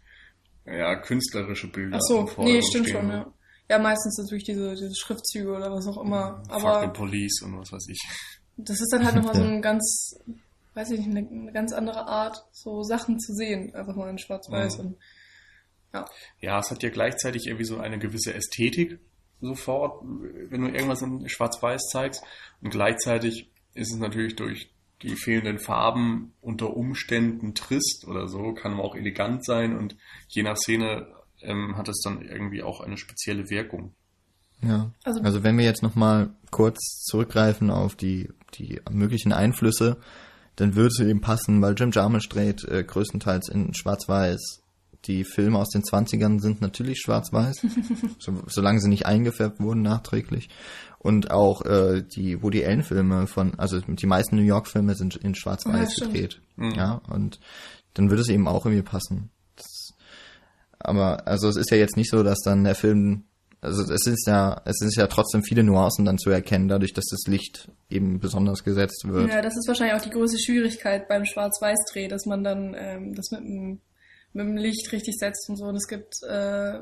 [0.66, 1.96] ja, künstlerische Bilder.
[1.96, 3.32] ach so, nee, stimmt stehen, schon, ja.
[3.68, 6.42] Ja, meistens natürlich diese, diese Schriftzüge oder was auch immer.
[6.48, 7.98] Fuck the Aber Police und was weiß ich.
[8.58, 9.48] das ist dann halt nochmal so Ja.
[9.48, 10.14] ein ganz,
[10.74, 14.18] weiß ich nicht, eine, eine ganz andere Art, so Sachen zu sehen, einfach mal in
[14.18, 14.78] Schwarz-Weiß.
[14.78, 14.84] Mhm.
[14.86, 14.96] Und
[16.40, 18.98] Ja, es hat ja gleichzeitig irgendwie so eine gewisse Ästhetik
[19.40, 22.22] sofort, wenn du irgendwas in Schwarz-Weiß zeigst.
[22.60, 24.70] Und gleichzeitig ist es natürlich durch
[25.02, 29.96] die fehlenden Farben unter Umständen trist oder so, kann aber auch elegant sein und
[30.28, 31.06] je nach Szene
[31.42, 33.92] ähm, hat es dann irgendwie auch eine spezielle Wirkung.
[34.62, 34.90] Ja.
[35.04, 39.98] Also- Also, wenn wir jetzt nochmal kurz zurückgreifen auf die, die möglichen Einflüsse,
[40.56, 44.62] dann würde es eben passen, weil Jim Jarmusch dreht äh, größtenteils in Schwarz-Weiß.
[45.06, 47.66] Die Filme aus den 20ern sind natürlich schwarz-weiß,
[48.18, 50.48] so, solange sie nicht eingefärbt wurden nachträglich.
[50.98, 55.36] Und auch äh, die Woody Allen-Filme von, also die meisten New York-Filme sind in Ja,
[55.36, 56.12] schwarz-weiß stimmt.
[56.12, 56.40] gedreht.
[56.56, 56.74] Mhm.
[56.74, 57.38] Ja, und
[57.94, 59.30] dann würde es eben auch irgendwie passen.
[59.54, 59.94] Das,
[60.78, 63.24] aber also es ist ja jetzt nicht so, dass dann der Film,
[63.60, 67.06] also es ist ja, es ist ja trotzdem viele Nuancen dann zu erkennen, dadurch, dass
[67.10, 69.30] das Licht eben besonders gesetzt wird.
[69.30, 73.30] Ja, das ist wahrscheinlich auch die größte Schwierigkeit beim Schwarz-Weiß-Dreh, dass man dann ähm, das
[73.30, 73.80] mit dem,
[74.36, 75.64] mit dem Licht richtig setzt und so.
[75.64, 76.78] Und es gibt äh,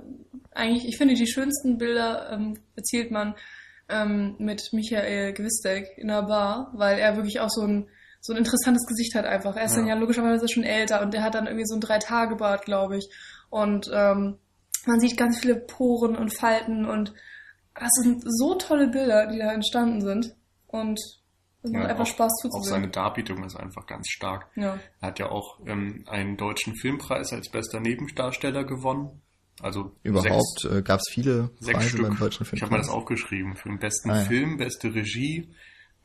[0.53, 3.35] eigentlich, ich finde, die schönsten Bilder ähm, erzielt man
[3.89, 7.89] ähm, mit Michael Gewistek in der Bar, weil er wirklich auch so ein
[8.21, 9.55] so ein interessantes Gesicht hat einfach.
[9.55, 9.95] Er ist dann Ja.
[9.95, 13.11] ja logischerweise schon älter und der hat dann irgendwie so ein Drei-Tage-Bart, glaube ich.
[13.51, 14.39] Und ähm,
[14.87, 17.13] man sieht ganz viele Poren und Falten und
[17.75, 20.35] das sind so tolle Bilder, die da entstanden sind.
[20.67, 20.99] Und
[21.65, 22.93] es macht Ja, einfach auch- Spaß Auch seine zuzusehen.
[22.93, 24.47] Darbietung ist einfach ganz stark.
[24.55, 24.79] Ja.
[25.01, 29.21] Er hat ja auch ähm, einen deutschen Filmpreis als bester Nebendarsteller gewonnen.
[29.61, 32.03] Also Überhaupt sechs, äh, gab es viele sechs Preise Stück.
[32.09, 32.57] beim deutschen Film.
[32.57, 33.57] Ich habe mir das aufgeschrieben.
[33.57, 34.25] Für den besten Ah, ja.
[34.25, 35.49] Film, beste Regie,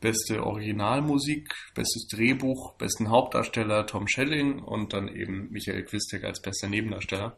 [0.02, 6.70] beste Originalmusik, bestes Drehbuch, besten Hauptdarsteller Tom Schelling und dann eben Michael Quistek als bester
[6.70, 7.38] Nebendarsteller.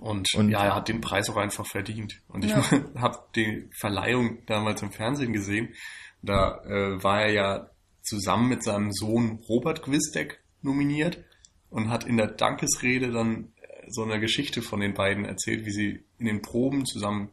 [0.00, 2.20] Und, Und- ja, er hat den Preis auch einfach verdient.
[2.28, 2.58] Und ich Ja.
[2.96, 5.74] habe die Verleihung damals im Fernsehen gesehen.
[6.22, 7.70] Da äh, war er ja
[8.02, 11.24] zusammen mit seinem Sohn Robert Gwisdek nominiert
[11.70, 15.70] und hat in der Dankesrede dann äh, so eine Geschichte von den beiden erzählt, wie
[15.70, 17.30] sie in den Proben zusammen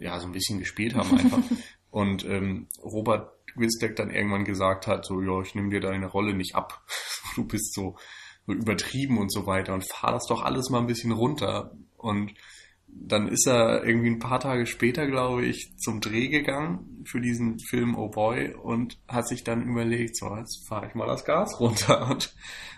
[0.00, 1.42] ja so ein bisschen gespielt haben einfach.
[1.90, 6.34] und ähm, Robert Gwisdek dann irgendwann gesagt hat, so, ja, ich nehme dir deine Rolle
[6.34, 6.82] nicht ab.
[7.36, 7.96] Du bist so,
[8.46, 11.76] so übertrieben und so weiter und fahr das doch alles mal ein bisschen runter.
[11.96, 12.32] Und
[12.96, 17.58] dann ist er irgendwie ein paar Tage später, glaube ich, zum Dreh gegangen für diesen
[17.58, 21.58] Film Oh Boy und hat sich dann überlegt, so, jetzt fahre ich mal das Gas
[21.60, 22.34] runter und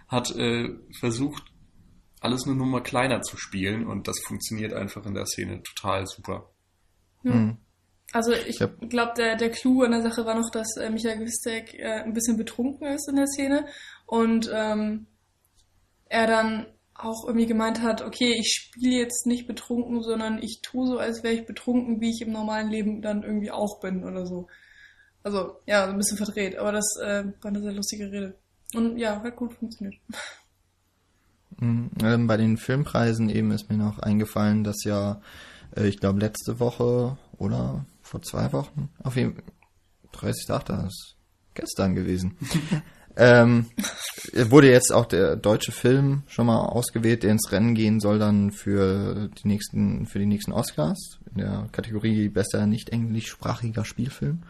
[0.09, 1.45] hat äh, versucht,
[2.21, 6.51] alles eine Nummer kleiner zu spielen und das funktioniert einfach in der Szene total super.
[7.23, 7.33] Ja.
[7.33, 7.57] Hm.
[8.13, 8.69] Also ich Ja.
[8.89, 12.15] glaube, der, der Clou an der Sache war noch, dass äh, Michael Gwistek äh, ein
[12.15, 13.67] bisschen betrunken ist in der Szene
[14.07, 15.07] und ähm,
[16.09, 16.67] er dann
[16.99, 21.23] auch irgendwie gemeint hat, okay, ich spiele jetzt nicht betrunken, sondern ich tue so, als
[21.23, 24.49] wäre ich betrunken, wie ich im normalen Leben dann irgendwie auch bin oder so.
[25.23, 28.39] Also, ja, so ein bisschen verdreht, aber das äh, war eine sehr lustige Rede.
[28.75, 29.97] Und ja, hat gut funktioniert.
[31.59, 31.91] Mhm.
[32.03, 35.21] Ähm, bei den Filmpreisen eben ist mir noch eingefallen, dass ja,
[35.77, 39.43] äh, ich glaube, letzte Woche oder vor zwei Wochen, auf jeden
[40.13, 40.47] 30.
[40.47, 41.17] das ist
[41.55, 42.37] gestern gewesen,
[43.17, 43.67] ähm,
[44.35, 48.51] wurde jetzt auch der deutsche Film schon mal ausgewählt, der ins Rennen gehen soll dann
[48.51, 54.43] für die nächsten, für die nächsten Oscars in der Kategorie bester nicht englischsprachiger Spielfilm.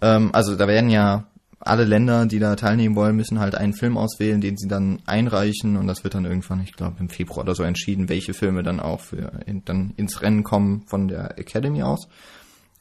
[0.00, 1.26] Ähm, also da werden ja
[1.58, 5.76] alle Länder, die da teilnehmen wollen, müssen halt einen Film auswählen, den sie dann einreichen
[5.76, 8.78] und das wird dann irgendwann, ich glaube im Februar oder so entschieden, welche Filme dann
[8.78, 12.06] auch für in, dann ins Rennen kommen von der Academy aus.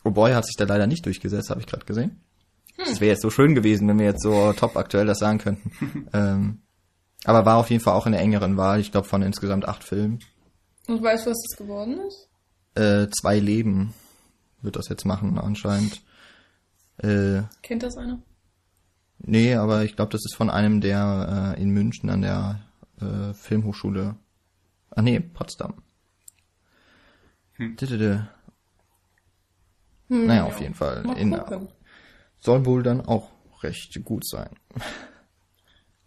[0.03, 2.19] Oh Boy hat sich da leider nicht durchgesetzt, habe ich gerade gesehen.
[2.77, 6.07] Das wäre jetzt so schön gewesen, wenn wir jetzt so top aktuell das sagen könnten.
[6.13, 6.61] ähm,
[7.23, 9.83] aber war auf jeden Fall auch in der engeren Wahl, ich glaube von insgesamt acht
[9.83, 10.19] Filmen.
[10.87, 12.29] Und weißt du, was das geworden ist?
[12.75, 13.93] Äh, zwei Leben
[14.61, 16.03] wird das jetzt machen anscheinend.
[16.97, 18.21] Äh, Kennt das einer?
[19.19, 22.61] Nee, aber ich glaube, das ist von einem, der äh, in München an der
[23.01, 24.15] äh, Filmhochschule.
[24.91, 25.81] Ah nee, Potsdam.
[27.53, 27.75] Hm.
[27.77, 28.27] Didede.
[30.09, 31.03] Hm, Naja, auf jeden Fall.
[31.17, 31.39] In.
[32.45, 33.29] Soll wohl dann auch
[33.61, 34.49] recht gut sein.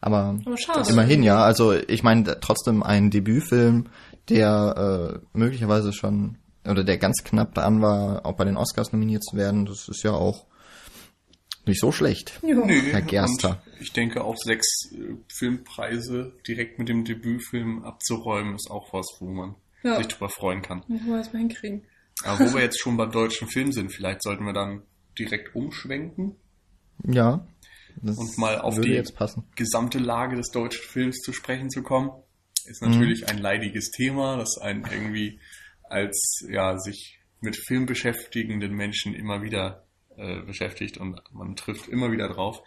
[0.01, 0.89] Aber, schade.
[0.91, 3.89] immerhin ja, also ich meine trotzdem ein Debütfilm,
[4.29, 9.25] der äh, möglicherweise schon oder der ganz knapp dran war, auch bei den Oscars nominiert
[9.25, 10.47] zu werden, das ist ja auch
[11.67, 12.39] nicht so schlecht.
[12.47, 12.63] Ja.
[12.65, 13.61] Herr Gerster.
[13.81, 19.27] Ich denke auch sechs äh, Filmpreise direkt mit dem Debütfilm abzuräumen, ist auch was, wo
[19.27, 19.97] man Ja.
[19.97, 20.85] sich drüber freuen kann.
[20.87, 21.83] Müssen wir erstmal hinkriegen.
[22.25, 24.83] Aber wo wir jetzt schon beim deutschen Film sind, vielleicht sollten wir dann
[25.19, 26.37] direkt umschwenken
[27.05, 27.47] Ja.
[28.03, 29.03] Und mal auf die
[29.57, 32.11] gesamte Lage des deutschen Films zu sprechen zu kommen.
[32.65, 35.41] Ist natürlich ein leidiges Thema, das einen irgendwie
[35.83, 39.85] als ja sich mit Film beschäftigenden Menschen immer wieder
[40.17, 42.61] äh, beschäftigt und man trifft immer wieder drauf.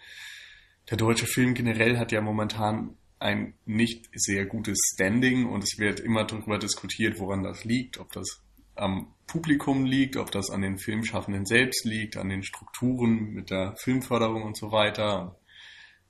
[0.89, 5.99] Der deutsche Film generell hat ja momentan ein nicht sehr gutes Standing und es wird
[5.99, 8.41] immer darüber diskutiert, woran das liegt, ob das
[8.75, 13.75] am Publikum liegt, ob das an den Filmschaffenden selbst liegt, an den Strukturen mit der
[13.77, 15.38] Filmförderung und so weiter.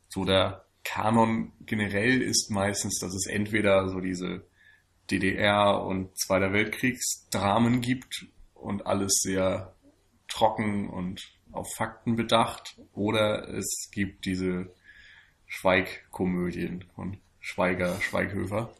[0.09, 4.45] So der Kanon generell ist meistens, dass es entweder so diese
[5.11, 9.75] DDR und Zweiter Weltkriegsdramen gibt und alles sehr
[10.27, 11.21] trocken und
[11.51, 14.73] auf Fakten bedacht, oder es gibt diese
[15.47, 18.73] Schweigkomödien von Schweiger, Schweighöfer.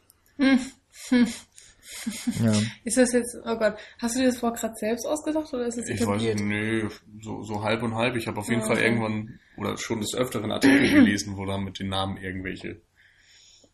[2.42, 2.52] Ja.
[2.84, 5.78] Ist das jetzt, oh Gott, hast du dir das vor gerade selbst ausgedacht oder ist
[5.78, 6.40] es Ich weiß etabliert?
[6.40, 6.88] nicht, nee,
[7.22, 8.16] so, so halb und halb.
[8.16, 8.86] Ich habe auf jeden Ja, Fall okay.
[8.86, 12.80] irgendwann oder schon des Öfteren Artikel gelesen, wo dann mit den Namen irgendwelche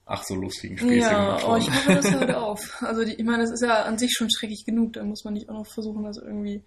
[0.05, 2.83] ach so lustigen Späße Ja, gemacht oh, ich hoffe, das hört auf.
[2.83, 5.35] Also die, ich meine, das ist ja an sich schon schrecklich genug, da muss man
[5.35, 6.65] nicht auch noch versuchen, das irgendwie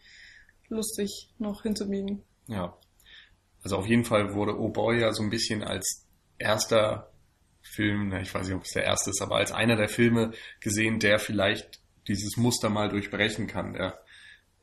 [0.70, 2.24] lustig noch hinzubiegen.
[2.48, 2.78] Ja.
[3.64, 7.11] Also auf jeden Fall wurde Oh Boy ja so ein bisschen als erster
[7.62, 10.32] Film, na, ich weiß nicht, ob es der erste ist, aber als einer der Filme
[10.60, 14.00] gesehen, der vielleicht dieses Muster mal durchbrechen kann, der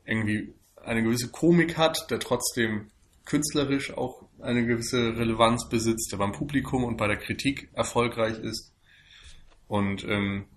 [0.05, 2.91] irgendwie eine gewisse Komik hat, der trotzdem
[3.25, 8.73] künstlerisch auch eine gewisse Relevanz besitzt, der beim Publikum und bei der Kritik erfolgreich ist.
[9.67, 10.47] Und ähm,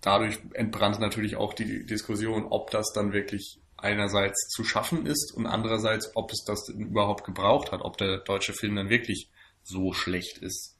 [0.00, 5.46] dadurch entbrannt natürlich auch die Diskussion, ob das dann wirklich einerseits zu schaffen ist und
[5.46, 9.30] andererseits, ob es das überhaupt gebraucht hat, ob der deutsche Film dann wirklich
[9.62, 10.77] so schlecht ist.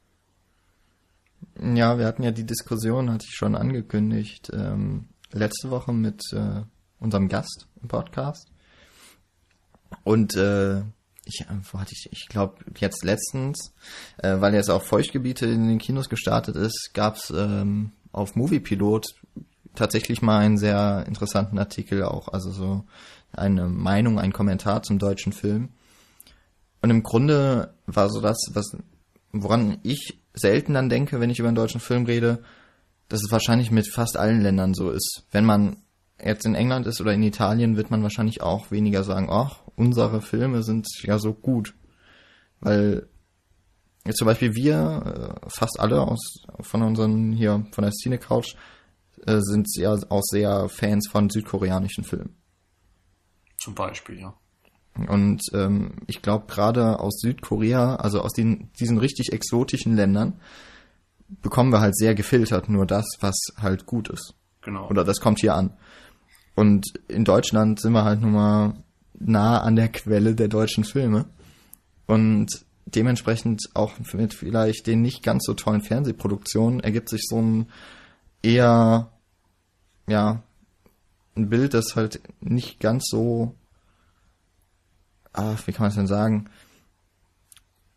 [1.61, 6.62] Ja, wir hatten ja die Diskussion, hatte ich schon angekündigt, ähm, letzte Woche mit äh,
[7.01, 8.51] unserem Gast im Podcast.
[10.05, 10.80] Und äh,
[11.24, 13.72] ich, äh, wo hatte ich, ich glaube jetzt letztens,
[14.18, 19.07] äh, weil jetzt auch Feuchtgebiete in den Kinos gestartet ist, gab's ähm, auf Moviepilot
[19.74, 22.84] tatsächlich mal einen sehr interessanten Artikel auch, also so
[23.32, 25.70] eine Meinung, ein Kommentar zum deutschen Film.
[26.80, 28.76] Und Und im Grunde war so das, was,
[29.33, 32.43] woran ich selten dann denke, wenn ich über einen deutschen Film rede,
[33.09, 35.24] dass es wahrscheinlich mit fast allen Ländern so ist.
[35.31, 35.79] Wenn man
[36.22, 40.20] jetzt in England ist oder in Italien, wird man wahrscheinlich auch weniger sagen, ach, unsere
[40.20, 41.74] Filme sind ja so gut.
[42.61, 43.09] Weil
[44.05, 48.55] jetzt zum Beispiel wir, äh, fast alle aus von unseren hier von der Cine Couch,
[49.26, 52.37] äh, sind ja auch sehr Fans von südkoreanischen Filmen.
[53.59, 54.35] Zum Beispiel, ja.
[55.07, 60.40] Und ähm, ich glaube gerade aus Südkorea, also aus den, diesen richtig exotischen Ländern,
[61.42, 64.34] bekommen wir halt sehr gefiltert nur das, was halt gut ist.
[64.62, 64.88] Genau.
[64.88, 65.72] Oder das kommt hier an.
[66.55, 68.74] Und in Deutschland sind wir halt nun mal
[69.18, 71.26] nah an der Quelle der deutschen Filme.
[72.07, 72.49] Und
[72.86, 77.66] dementsprechend auch mit vielleicht den nicht ganz so tollen Fernsehproduktionen ergibt sich so ein
[78.42, 79.11] eher,
[80.07, 80.42] ja,
[81.36, 83.55] ein Bild, das halt nicht ganz so,
[85.33, 86.47] ach, wie kann man es denn sagen?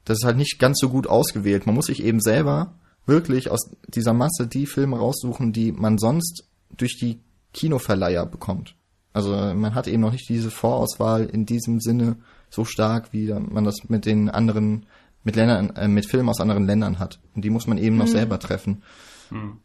[0.06, 1.66] Das ist halt nicht ganz so gut ausgewählt.
[1.66, 2.74] Man muss sich eben selber
[3.06, 6.44] wirklich aus dieser Masse die Filme raussuchen, die man sonst
[6.76, 7.20] durch die
[7.54, 8.76] Kinoverleiher bekommt.
[9.14, 12.16] Also man hat eben noch nicht diese Vorauswahl in diesem Sinne
[12.50, 14.86] so stark, wie man das mit den anderen,
[15.24, 17.20] mit Ländern, äh, mit Filmen aus anderen Ländern hat.
[17.36, 18.12] Und die muss man eben noch Mhm.
[18.12, 18.84] selber treffen.
[19.30, 19.58] Hm.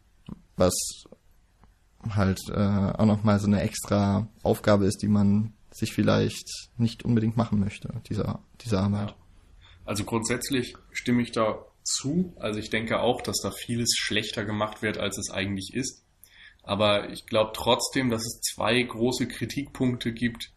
[0.57, 0.73] Was
[2.09, 7.37] halt äh, auch nochmal so eine extra Aufgabe ist, die man sich vielleicht nicht unbedingt
[7.37, 9.15] machen möchte, dieser, dieser Arbeit.
[9.85, 12.33] Also grundsätzlich stimme ich da zu.
[12.37, 16.03] Also ich denke auch, dass da vieles schlechter gemacht wird, als es eigentlich ist.
[16.63, 20.51] Aber ich glaube trotzdem, dass es zwei große Kritikpunkte gibt,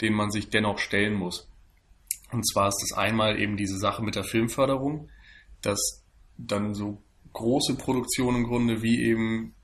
[0.00, 1.50] denen man sich dennoch stellen muss.
[2.30, 5.08] Und zwar ist das einmal eben diese Sache mit der Filmförderung,
[5.62, 6.04] dass
[6.36, 7.02] dann so
[7.32, 9.55] große Produktionen im Grunde wie eben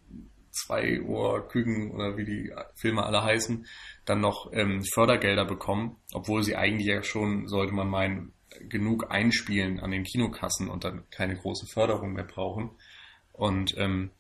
[0.53, 3.67] zwei Ohr Küken oder wie die Filme alle heißen,
[4.05, 8.33] dann noch ähm, Fördergelder bekommen, obwohl sie eigentlich ja schon, sollte man meinen,
[8.69, 12.71] genug einspielen an den Kinokassen und dann keine große Förderung mehr brauchen.
[13.33, 14.11] Und ähm,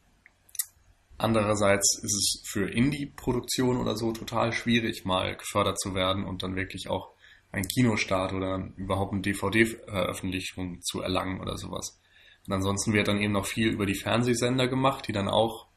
[1.18, 6.56] andererseits ist es für Indie-Produktionen oder so total schwierig, mal gefördert zu werden und dann
[6.56, 7.12] wirklich auch
[7.52, 12.00] einen Kinostart oder überhaupt eine DVD-Veröffentlichung zu erlangen oder sowas.
[12.46, 15.68] Und ansonsten wird dann eben noch viel über die Fernsehsender gemacht, die dann auch,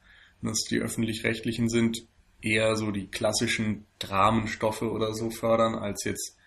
[0.44, 2.06] es die öffentlich-rechtlichen sind,
[2.42, 6.38] eher so die klassischen Dramenstoffe oder so fördern, als jetzt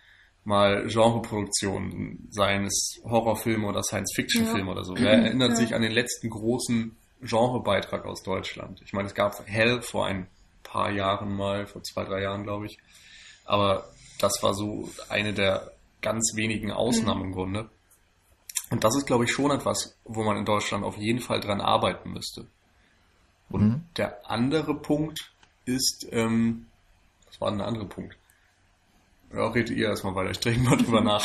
[0.45, 4.73] mal Genreproduktionen, seien es Horrorfilme oder Science-Fiction-Filme Ja.
[4.73, 4.95] oder so.
[4.97, 5.57] Wer erinnert Ja.
[5.57, 8.81] sich an den letzten großen Genrebeitrag aus Deutschland?
[8.85, 10.29] Ich meine, es gab Hell vor ein
[10.63, 12.79] paar Jahren mal, vor zwei, drei Jahren, glaube ich.
[13.45, 13.89] Aber
[14.21, 17.69] das war so eine der ganz wenigen Ausnahmen im Grunde.
[18.71, 21.61] Und das ist, glaube ich, schon etwas, wo man in Deutschland auf jeden Fall dran
[21.61, 22.47] arbeiten müsste.
[23.51, 23.81] Und Mhm.
[23.97, 25.33] der andere Punkt
[25.65, 26.67] ist, ähm,
[27.27, 28.17] was war denn der andere Punkt?
[29.35, 31.25] Ja, redet ihr erstmal weiter, ich denke mal drüber nach.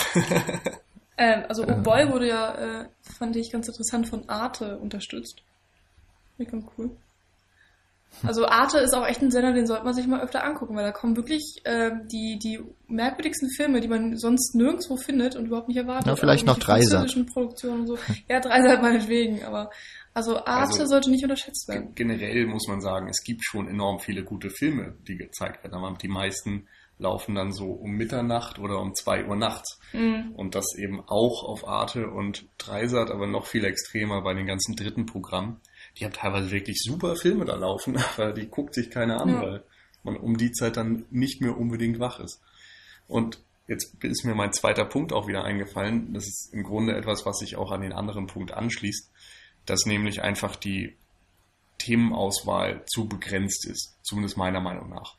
[1.17, 1.71] Ähm, also Äh.
[1.77, 2.85] Oh Boy wurde ja, äh,
[3.17, 5.41] fand ich ganz interessant, von Arte unterstützt.
[6.37, 6.89] Finde ich ganz cool.
[8.21, 10.83] Also Arte ist auch echt ein Sender, den sollte man sich mal öfter angucken, weil
[10.83, 15.67] da kommen wirklich äh, die, die merkwürdigsten Filme, die man sonst nirgendwo findet und überhaupt
[15.67, 16.07] nicht erwartet.
[16.07, 17.15] Ja, vielleicht noch Dreisat.
[17.33, 17.97] Produktionen und so.
[18.29, 19.71] Ja, Dreisat meinetwegen, aber
[20.13, 20.49] also Arte
[20.81, 21.93] Also, sollte nicht unterschätzt werden.
[21.95, 25.73] Gen- Generell muss man sagen, es gibt schon enorm viele gute Filme, die gezeigt werden,
[25.75, 26.67] aber die meisten
[26.99, 29.79] laufen dann so um Mitternacht oder um zwei Uhr nachts.
[29.93, 30.33] Mhm.
[30.35, 34.75] Und das eben auch auf Arte und Dreisat, aber noch viel extremer bei den ganzen
[34.75, 35.59] dritten Programmen.
[35.97, 39.41] Die haben teilweise wirklich super Filme da laufen, aber die guckt sich keiner an, Ja.
[39.41, 39.63] weil
[40.03, 42.41] man um die Zeit dann nicht mehr unbedingt wach ist.
[43.07, 46.13] Und jetzt ist mir mein zweiter Punkt auch wieder eingefallen.
[46.13, 49.11] Das ist im Grunde etwas, was sich auch an den anderen Punkt anschließt,
[49.65, 50.95] dass nämlich einfach die
[51.77, 55.15] Themenauswahl zu begrenzt ist, zumindest meiner Meinung nach.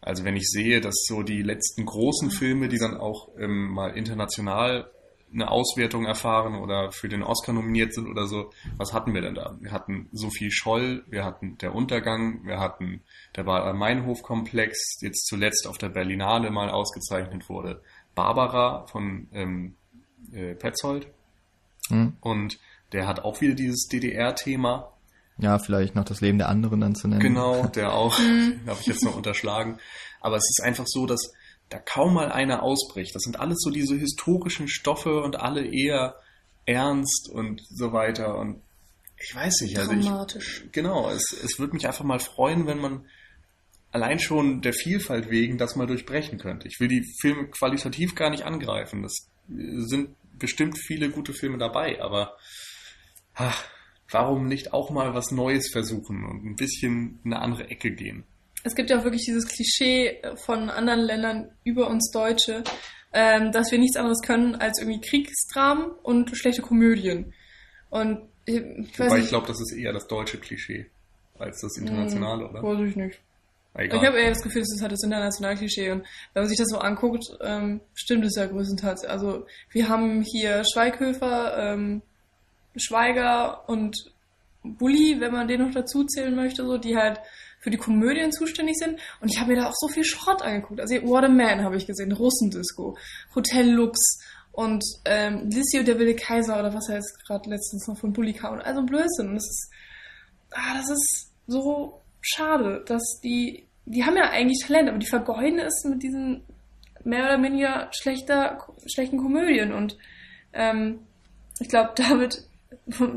[0.00, 3.96] Also wenn ich sehe, dass so die letzten großen Filme, die dann auch ähm, mal
[3.96, 4.90] international
[5.32, 9.34] eine Auswertung erfahren oder für den Oscar nominiert sind oder so, was hatten wir denn
[9.34, 9.56] da?
[9.60, 13.02] Wir hatten Sophie Scholl, wir hatten Der Untergang, wir hatten
[13.34, 17.82] der Bader-Meinhof-Komplex, jetzt zuletzt auf der Berlinale mal ausgezeichnet wurde
[18.14, 19.74] Barbara von ähm,
[20.32, 21.08] äh, Petzold
[21.88, 22.16] Hm?
[22.20, 22.58] und
[22.92, 24.92] der hat auch wieder dieses DDR-Thema
[25.38, 27.20] Ja, vielleicht noch das Leben der anderen dann zu nennen.
[27.20, 28.18] Genau, der auch.
[28.18, 28.60] Mhm.
[28.66, 29.78] Habe ich jetzt noch unterschlagen.
[30.20, 31.32] Aber es ist einfach so, dass
[31.70, 33.14] da kaum mal einer ausbricht.
[33.14, 36.16] Das sind alles so diese historischen Stoffe und alle eher
[36.66, 38.38] ernst und so weiter.
[38.38, 38.62] Und
[39.18, 40.66] ich weiß nicht, also ich, Dramatisch.
[40.72, 43.06] genau, es, es würde mich einfach mal freuen, wenn man
[43.90, 46.68] allein schon der Vielfalt wegen das mal durchbrechen könnte.
[46.68, 49.02] Ich will die Filme qualitativ gar nicht angreifen.
[49.02, 52.36] Das sind bestimmt viele gute Filme dabei, aber
[53.34, 53.64] ach,
[54.10, 58.24] warum nicht auch mal was Neues versuchen und ein bisschen in eine andere Ecke gehen?
[58.62, 62.64] Es gibt ja auch wirklich dieses Klischee von anderen Ländern über uns Deutsche.
[63.14, 67.32] ähm, dass wir nichts anderes können als irgendwie Kriegsdramen und schlechte Komödien.
[67.88, 70.86] Und ich, ich Wobei ich glaube, das ist eher das deutsche Klischee
[71.38, 72.62] als das internationale, oder?
[72.62, 73.20] weiß ich nicht.
[73.76, 73.98] Egal.
[73.98, 76.58] Ich habe eher das Gefühl, es ist halt das internationale Klischee und wenn man sich
[76.58, 79.04] das so anguckt, ähm, stimmt es ja größtenteils.
[79.04, 82.02] Also wir haben hier Schweighöfer, ähm,
[82.76, 83.96] Schweiger und
[84.62, 87.20] Bully, wenn man den noch dazu zählen möchte, so die halt
[87.60, 88.98] für die Komödien zuständig sind.
[89.20, 90.80] Und ich habe mir da auch so viel Schrott angeguckt.
[90.80, 92.96] Also What a Man habe ich gesehen, Russendisco,
[93.34, 93.98] Hotel Lux
[94.52, 98.12] und ähm, Lissy und der wilde Kaiser oder was er jetzt gerade letztens noch von
[98.12, 98.60] Bully kam.
[98.60, 99.34] Also Blödsinn.
[99.34, 99.70] Das ist,
[100.52, 105.58] ah, das ist so schade, dass die, die haben ja eigentlich Talent, aber die vergeuden
[105.58, 106.44] es mit diesen
[107.04, 109.72] mehr oder weniger schlechter, schlechten Komödien.
[109.72, 109.96] Und
[110.52, 111.00] ähm,
[111.60, 112.44] ich glaube, David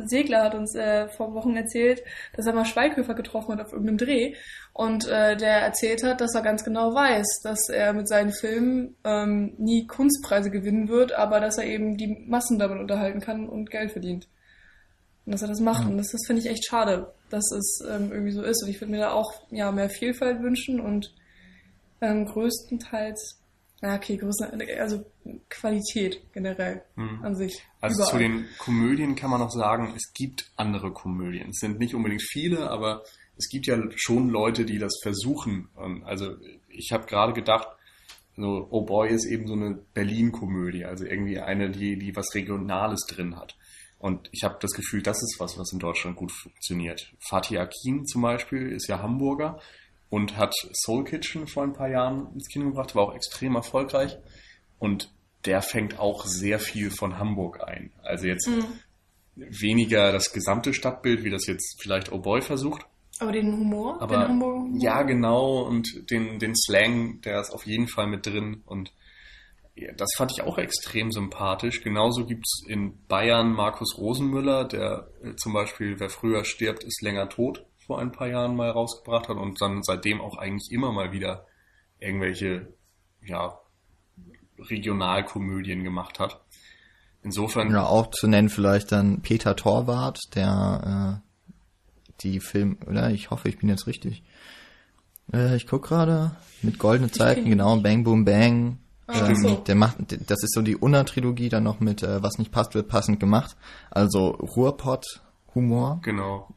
[0.06, 2.04] Segler hat uns äh, vor Wochen erzählt,
[2.36, 4.36] dass er mal Schweighöfer getroffen hat auf irgendeinem Dreh
[4.74, 8.96] und äh, der erzählt hat, dass er ganz genau weiß, dass er mit seinen Filmen
[9.04, 13.72] ähm, nie Kunstpreise gewinnen wird, aber dass er eben die Massen damit unterhalten kann und
[13.72, 14.28] Geld verdient.
[15.26, 15.86] Und dass er das macht.
[15.86, 18.64] Und das, das finde ich echt schade, dass es ähm, irgendwie so ist.
[18.64, 21.14] Und ich würde mir da auch ja, mehr Vielfalt wünschen und
[22.00, 23.42] ähm, größtenteils,
[23.82, 25.06] okay, größten, also
[25.50, 27.24] Qualität generell Hm.
[27.24, 27.64] an sich.
[27.82, 28.20] Also zu überall.
[28.20, 31.50] den Komödien kann man noch sagen, es gibt andere Komödien.
[31.50, 33.04] Es sind nicht unbedingt viele, aber
[33.38, 35.70] es gibt ja schon Leute, die das versuchen.
[36.06, 36.36] Also
[36.70, 37.68] ich habe gerade gedacht,
[38.36, 43.06] so Oh Boy ist eben so eine Berlin-Komödie, also irgendwie eine, die, die was Regionales
[43.10, 43.56] drin hat.
[44.00, 47.14] Und ich habe das Gefühl, das ist was, was in Deutschland gut funktioniert.
[47.20, 49.60] Fatih Akin zum Beispiel ist ja Hamburger
[50.10, 54.18] und hat Soul Kitchen vor ein paar Jahren ins Kino gebracht, war auch extrem erfolgreich.
[54.80, 55.12] Und
[55.46, 57.92] der fängt auch sehr viel von Hamburg ein.
[58.04, 58.66] Also jetzt Mhm.
[59.36, 62.86] weniger das gesamte Stadtbild, wie das jetzt vielleicht Oh Boy versucht.
[63.20, 64.80] Aber den Humor, Aber den Hamburger Humor?
[64.82, 68.62] ja, genau, und den, den Slang, der ist auf jeden Fall mit drin.
[68.66, 68.94] Und
[69.76, 71.82] ja, das fand ich auch extrem sympathisch.
[71.84, 77.30] Genauso gibt's in Bayern Markus Rosenmüller, der äh, zum Beispiel Wer früher stirbt, ist länger
[77.30, 81.12] tot vor ein paar Jahren mal rausgebracht hat und dann seitdem auch eigentlich immer mal
[81.12, 81.46] wieder
[82.00, 82.68] irgendwelche,
[83.26, 83.58] ja,
[84.60, 86.42] Regionalkomödien gemacht hat.
[87.24, 91.52] Insofern, Ja, auch zu nennen vielleicht dann Peter Torwart, der äh,
[92.22, 93.12] die Film, oder?
[93.12, 94.24] Ich hoffe, ich bin jetzt richtig.
[95.34, 96.32] Äh, ich guck gerade
[96.62, 98.80] mit goldene Zeiten, genau, Bang Boom Bang.
[99.08, 99.56] Ah, Ähm, so.
[99.56, 99.98] Der macht,
[100.30, 103.56] das ist so die Unna-Trilogie dann noch mit äh, Was nicht passt, wird passend gemacht.
[103.90, 106.00] Also Ruhrpott-Humor.
[106.04, 106.50] Genau.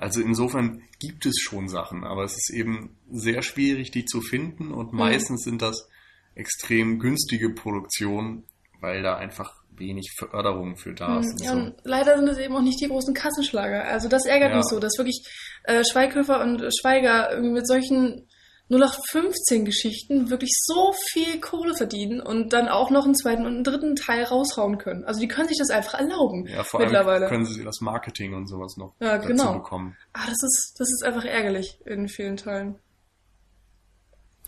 [0.00, 4.72] Also insofern gibt es schon Sachen, aber es ist eben sehr schwierig, die zu finden
[4.72, 5.88] und meistens sind das
[6.34, 8.44] extrem günstige Produktionen,
[8.80, 11.32] weil da einfach wenig Förderung für da ist.
[11.32, 11.58] und Ja, so.
[11.58, 13.84] und leider sind es eben auch nicht die großen Kassenschlager.
[13.84, 14.56] Also das ärgert Ja.
[14.56, 15.22] mich so, dass wirklich
[15.64, 18.26] äh, Schweighöfer und Schweiger irgendwie mit solchen
[18.70, 23.64] 0815 Geschichten wirklich so viel Kohle verdienen und dann auch noch einen zweiten und einen
[23.64, 25.04] dritten Teil raushauen können.
[25.04, 27.26] Also die können sich das einfach erlauben Ja, vor allem mittlerweile.
[27.26, 29.54] können sie das Marketing und sowas noch Ja, dazu genau.
[29.54, 29.96] bekommen.
[30.12, 32.76] ah, das ist das ist einfach ärgerlich in vielen Teilen.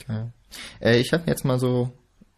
[0.02, 0.26] Okay.
[0.80, 1.90] Äh, ich habe jetzt mal so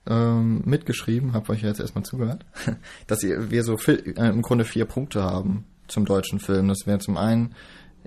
[0.07, 2.45] ähm, mitgeschrieben, habe euch jetzt erstmal zugehört,
[3.07, 6.68] dass wir so vi- äh, im Grunde vier Punkte haben zum deutschen Film.
[6.68, 7.55] Das wäre zum einen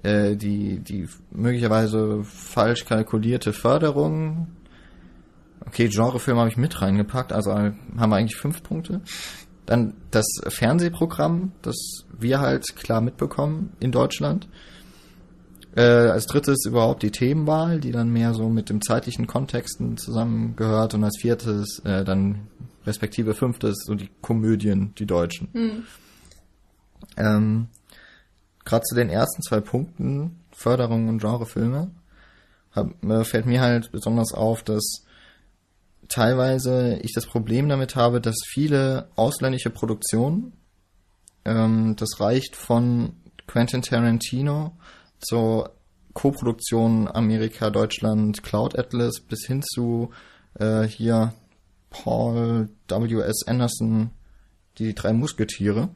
[0.04, 4.48] äh, die, die möglicherweise falsch kalkulierte Förderung.
[5.66, 9.02] Okay, Genrefilm habe ich mit reingepackt, also haben wir eigentlich fünf Punkte.
[9.66, 11.76] Dann das Fernsehprogramm, das
[12.18, 14.48] wir halt klar mitbekommen in Deutschland.
[15.76, 20.93] Äh, als drittes überhaupt die Themenwahl, die dann mehr so mit dem zeitlichen Kontexten zusammengehört.
[20.95, 22.48] Und als viertes äh, dann
[22.86, 25.50] respektive fünftes so die Komödien, die deutschen.
[25.54, 25.84] Hm.
[27.18, 27.68] Ähm,
[28.68, 31.89] Gerade zu den ersten zwei Punkten, Förderung und Genrefilme,
[32.74, 35.05] hab, äh, fällt mir halt besonders auf, dass
[36.09, 40.51] teilweise ich das Problem damit habe, dass viele ausländische Produktionen,
[41.45, 43.13] ähm, das reicht von
[43.47, 44.74] Quentin Tarantino
[45.20, 45.72] zur
[46.11, 50.09] Co-Produktion Amerika, Deutschland, Cloud Atlas bis hin zu
[50.59, 51.34] äh, hier
[51.89, 53.47] Paul W.S.
[53.47, 54.09] Anderson,
[54.78, 55.88] die drei Musketiere.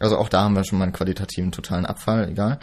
[0.00, 2.58] Also auch da haben wir schon mal einen qualitativen totalen Abfall, egal.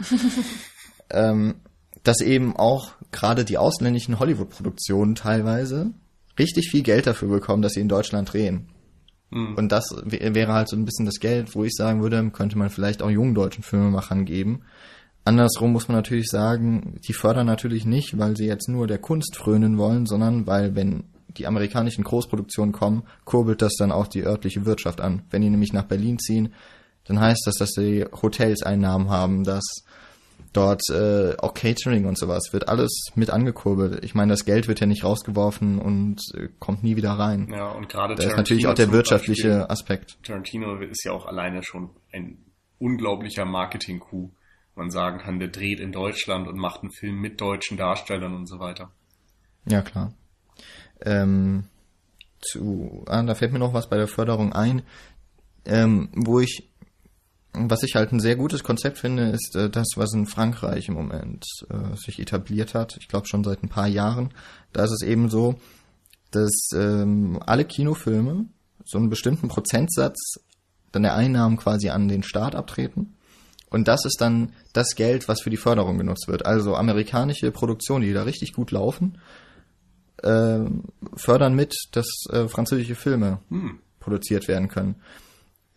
[1.10, 1.54] ähm,
[2.02, 5.92] dass eben auch gerade die ausländischen Hollywood-Produktionen teilweise
[6.38, 8.68] richtig viel Geld dafür bekommen, dass sie in Deutschland drehen.
[9.30, 9.54] Hm.
[9.56, 12.58] Und das wär- wäre halt so ein bisschen das Geld, wo ich sagen würde, könnte
[12.58, 14.62] man vielleicht auch jungen deutschen Filmemachern geben.
[15.24, 19.36] Andersrum muss man natürlich sagen, die fördern natürlich nicht, weil sie jetzt nur der Kunst
[19.36, 21.04] frönen wollen, sondern weil, wenn
[21.36, 25.22] die amerikanischen Großproduktionen kommen, kurbelt das dann auch die örtliche Wirtschaft an.
[25.30, 26.54] Wenn die nämlich nach Berlin ziehen,
[27.08, 29.64] dann heißt das, dass sie Hotels Einnahmen haben, dass
[30.54, 34.02] Dort äh, auch Catering und sowas wird alles mit angekurbelt.
[34.02, 37.48] Ich meine, das Geld wird ja nicht rausgeworfen und äh, kommt nie wieder rein.
[37.54, 40.18] Ja, und gerade Da ist natürlich auch der wirtschaftliche Beispiel- Aspekt.
[40.22, 42.38] Tarantino ist ja auch alleine schon ein
[42.78, 44.32] unglaublicher Marketing-Coup.
[44.74, 48.46] Man sagen kann, der dreht in Deutschland und macht einen Film mit deutschen Darstellern und
[48.46, 48.90] so weiter.
[49.66, 50.14] Ja, klar.
[51.02, 51.64] Ähm,
[52.40, 54.82] zu, ah, da fällt mir noch was bei der Förderung ein,
[55.66, 56.67] ähm, wo ich,
[57.52, 60.94] was ich halt ein sehr gutes Konzept finde, ist äh, das, was in Frankreich im
[60.94, 62.96] Moment äh, sich etabliert hat.
[63.00, 64.32] Ich glaube schon seit ein paar Jahren.
[64.72, 65.56] Da ist es eben so,
[66.30, 68.46] dass ähm, alle Kinofilme
[68.84, 70.34] so einen bestimmten Prozentsatz
[70.92, 73.14] dann der Einnahmen quasi an den Staat abtreten.
[73.70, 76.46] Und das ist dann das Geld, was für die Förderung genutzt wird.
[76.46, 79.18] Also amerikanische Produktionen, die da richtig gut laufen,
[80.22, 80.84] ähm,
[81.16, 83.78] fördern mit, dass äh, französische Filme Hm.
[84.00, 84.96] produziert werden können.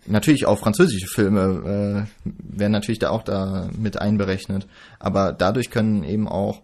[0.07, 4.67] Natürlich auch französische Filme äh, werden natürlich da auch da mit einberechnet,
[4.99, 6.61] aber dadurch können eben auch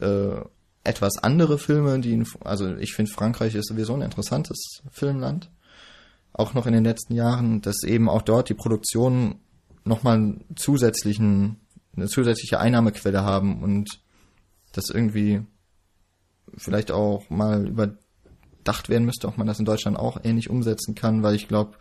[0.00, 0.40] äh,
[0.82, 5.50] etwas andere Filme, die in, also ich finde Frankreich ist sowieso ein interessantes Filmland,
[6.32, 9.40] auch noch in den letzten Jahren, dass eben auch dort die Produktionen
[9.84, 11.60] nochmal einen zusätzlichen
[11.96, 14.00] eine zusätzliche Einnahmequelle haben und
[14.72, 15.42] das irgendwie
[16.56, 21.22] vielleicht auch mal überdacht werden müsste, ob man das in Deutschland auch ähnlich umsetzen kann,
[21.22, 21.76] weil ich glaube,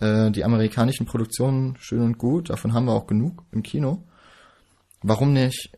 [0.00, 4.04] äh, die amerikanischen Produktionen schön und gut, davon haben wir auch genug im Kino.
[5.02, 5.70] Warum nicht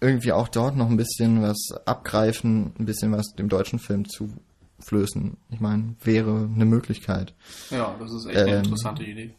[0.00, 5.36] irgendwie auch dort noch ein bisschen was abgreifen, ein bisschen was dem deutschen Film zuflößen?
[5.50, 7.34] Ich meine, wäre eine Möglichkeit.
[7.70, 9.34] Ja, das ist echt eine Ähm, interessante Idee.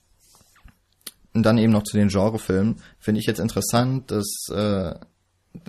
[1.34, 2.76] Und dann eben noch zu den Genrefilmen.
[3.00, 4.94] Finde ich jetzt interessant, dass äh,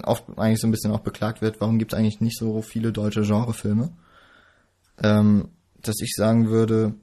[0.03, 2.93] oft eigentlich so ein bisschen auch beklagt wird, warum gibt es eigentlich nicht so viele
[2.93, 3.93] deutsche Genrefilme.
[5.03, 5.49] Ähm,
[5.81, 6.95] dass ich sagen würde,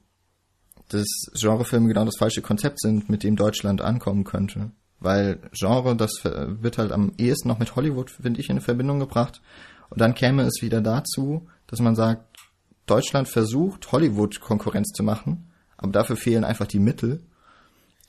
[0.89, 4.71] dass Genrefilme genau das falsche Konzept sind, mit dem Deutschland ankommen könnte.
[4.99, 9.41] Weil Genre, das wird halt am ehesten noch mit Hollywood, finde ich, in Verbindung gebracht.
[9.89, 12.37] Und dann käme es wieder dazu, dass man sagt,
[12.85, 17.23] Deutschland versucht, Hollywood Konkurrenz zu machen, aber dafür fehlen einfach die Mittel.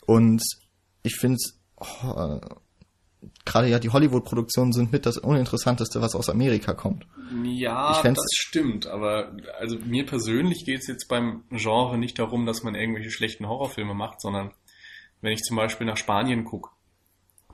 [0.06, 0.42] Und
[1.02, 1.38] ich finde
[1.78, 2.40] äh,
[3.44, 7.06] gerade ja die Hollywood-Produktionen sind mit das Uninteressanteste, was aus Amerika kommt.
[7.44, 12.62] Ja, das stimmt, aber also mir persönlich geht es jetzt beim Genre nicht darum, dass
[12.62, 14.52] man irgendwelche schlechten Horrorfilme macht, sondern
[15.20, 16.70] wenn ich zum Beispiel nach Spanien gucke,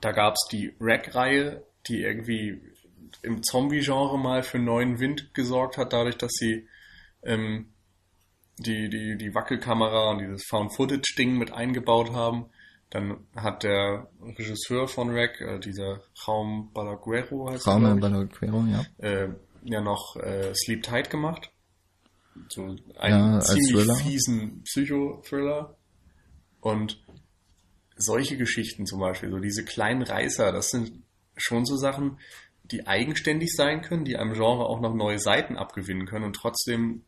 [0.01, 2.61] da gab es die Rack-Reihe, die irgendwie
[3.21, 6.67] im Zombie-Genre mal für neuen Wind gesorgt hat, dadurch, dass sie
[7.23, 7.73] ähm,
[8.57, 12.47] die, die, die Wackelkamera und dieses Found-Footage-Ding mit eingebaut haben.
[12.89, 18.65] Dann hat der Regisseur von Rack, äh, dieser Raum Balaguero heißt er, glaub ich, Balaguero,
[18.65, 18.85] ja.
[18.99, 19.29] äh,
[19.63, 21.51] ja noch äh, Sleep Tight gemacht.
[22.49, 22.61] So
[22.97, 23.95] einen Ja, ziemlich Thriller.
[23.95, 25.75] fiesen Psychothriller.
[26.61, 27.03] Und
[27.97, 31.03] solche Geschichten zum Beispiel, so diese kleinen Reißer, das sind
[31.35, 32.19] schon so Sachen,
[32.63, 37.03] die eigenständig sein können, die einem Genre auch noch neue Seiten abgewinnen können und trotzdem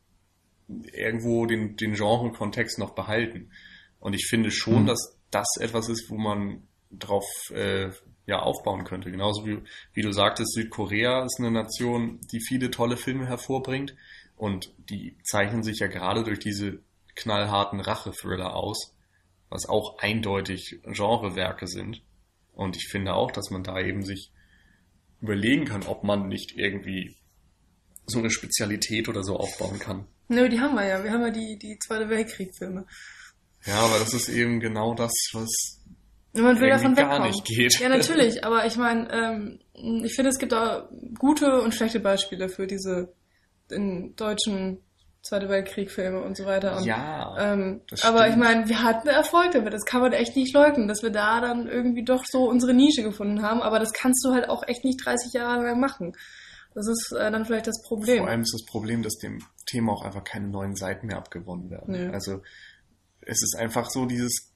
[0.92, 3.50] irgendwo den, den Genre-Kontext noch behalten.
[3.98, 4.86] Und ich finde schon, Mhm.
[4.86, 7.90] dass das etwas ist, wo man drauf äh,
[8.26, 9.10] ja, aufbauen könnte.
[9.10, 9.62] Genauso wie,
[9.92, 13.94] wie du sagtest, Südkorea ist eine Nation, die viele tolle Filme hervorbringt
[14.36, 16.80] und die zeichnen sich ja gerade durch diese
[17.14, 18.94] knallharten Rache-Thriller aus,
[19.48, 22.02] was auch eindeutig Genrewerke sind.
[22.52, 24.32] Und ich finde auch, dass man da eben sich
[25.20, 27.16] überlegen kann, ob man nicht irgendwie
[28.06, 30.06] so eine Spezialität oder so aufbauen kann.
[30.28, 31.02] Nö, die haben wir ja.
[31.02, 32.86] Wir haben ja die, die Zweite Weltkrieg-Filme.
[33.66, 35.80] Ja, aber das ist eben genau das, was
[36.32, 37.80] man will davon gar nicht geht.
[37.80, 38.44] Ja, natürlich.
[38.44, 40.88] Aber ich meine, ähm, ich finde, es gibt auch
[41.18, 43.12] gute und schlechte Beispiele für diese
[43.68, 44.78] in deutschen
[45.22, 46.78] Zweite Weltkrieg-Filme und so weiter.
[46.78, 49.74] Und, ja, ähm, aber ich meine, wir hatten Erfolg damit.
[49.74, 53.02] Das kann man echt nicht leugnen, dass wir da dann irgendwie doch so unsere Nische
[53.02, 53.60] gefunden haben.
[53.60, 56.14] Aber das kannst du halt auch echt nicht 30 Jahre lang machen.
[56.74, 58.18] Das ist äh, dann vielleicht das Problem.
[58.18, 61.68] vor allem ist das Problem, dass dem Thema auch einfach keine neuen Seiten mehr abgewonnen
[61.68, 61.92] werden.
[61.92, 62.14] Nee.
[62.14, 62.40] Also
[63.22, 64.52] es ist einfach so dieses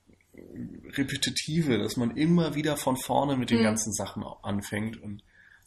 [0.97, 3.65] Repetitive, dass man immer wieder von vorne mit den Hm.
[3.65, 5.23] ganzen Sachen anfängt und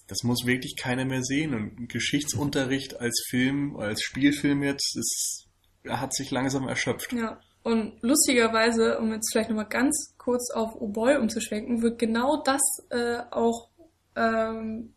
[0.08, 1.54] das muss wirklich keiner mehr sehen.
[1.54, 5.48] Und Geschichtsunterricht als Film, als Spielfilm jetzt, ist,
[5.90, 7.12] hat sich langsam erschöpft.
[7.12, 12.42] Ja, und lustigerweise, um jetzt vielleicht nochmal ganz kurz auf Oh Boy umzuschwenken, wird genau
[12.42, 13.70] das äh, auch
[14.16, 14.94] ähm,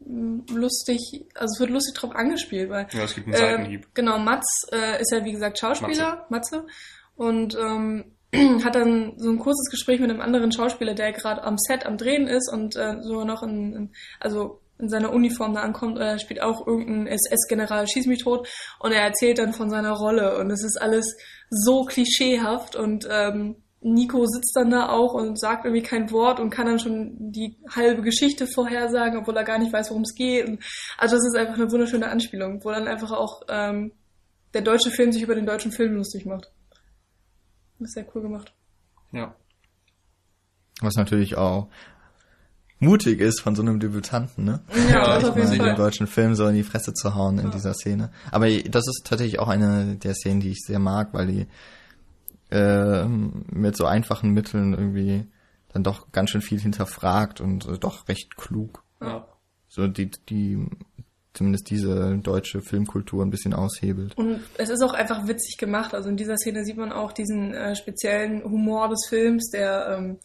[0.00, 3.88] lustig, also es wird lustig drauf angespielt, weil Ja, es gibt einen äh, Seitenhieb.
[3.94, 6.66] genau, Mats äh, ist ja wie gesagt Schauspieler, Matze,
[7.18, 8.04] und ähm,
[8.64, 11.98] hat dann so ein kurzes Gespräch mit einem anderen Schauspieler, der gerade am Set am
[11.98, 13.90] Drehen ist und äh, so noch in, in
[14.20, 18.48] also in seiner Uniform da ankommt, und er spielt auch irgendeinen SS-General, schieß mich tot,
[18.78, 21.16] und er erzählt dann von seiner Rolle und es ist alles
[21.50, 26.50] so klischeehaft und ähm, Nico sitzt dann da auch und sagt irgendwie kein Wort und
[26.50, 30.46] kann dann schon die halbe Geschichte vorhersagen, obwohl er gar nicht weiß, worum es geht.
[30.46, 30.62] Und
[30.96, 33.92] also das ist einfach eine wunderschöne Anspielung, wo dann einfach auch ähm,
[34.54, 36.50] der deutsche Film sich über den deutschen Film lustig macht.
[37.80, 38.52] Ist sehr cool gemacht.
[39.12, 39.34] Ja.
[40.80, 41.68] Was natürlich auch
[42.80, 44.60] mutig ist von so einem Debütanten, ne?
[44.90, 45.74] Ja, auf jeden meine, den Fall.
[45.74, 47.50] deutschen Film so in die Fresse zu hauen in Ja.
[47.50, 48.10] dieser Szene.
[48.30, 51.46] Aber das ist tatsächlich auch eine der Szenen, die ich sehr mag, weil die
[52.50, 55.26] ähm, mit so einfachen Mitteln irgendwie
[55.72, 58.82] dann doch ganz schön viel hinterfragt und äh, doch recht klug.
[59.00, 59.26] ja.
[59.70, 60.66] So die, die
[61.38, 64.16] zumindest diese deutsche Filmkultur ein bisschen aushebelt.
[64.18, 65.94] Und es ist auch einfach witzig gemacht.
[65.94, 70.18] Also in dieser Szene sieht man auch diesen äh, speziellen Humor des Films, der ähm,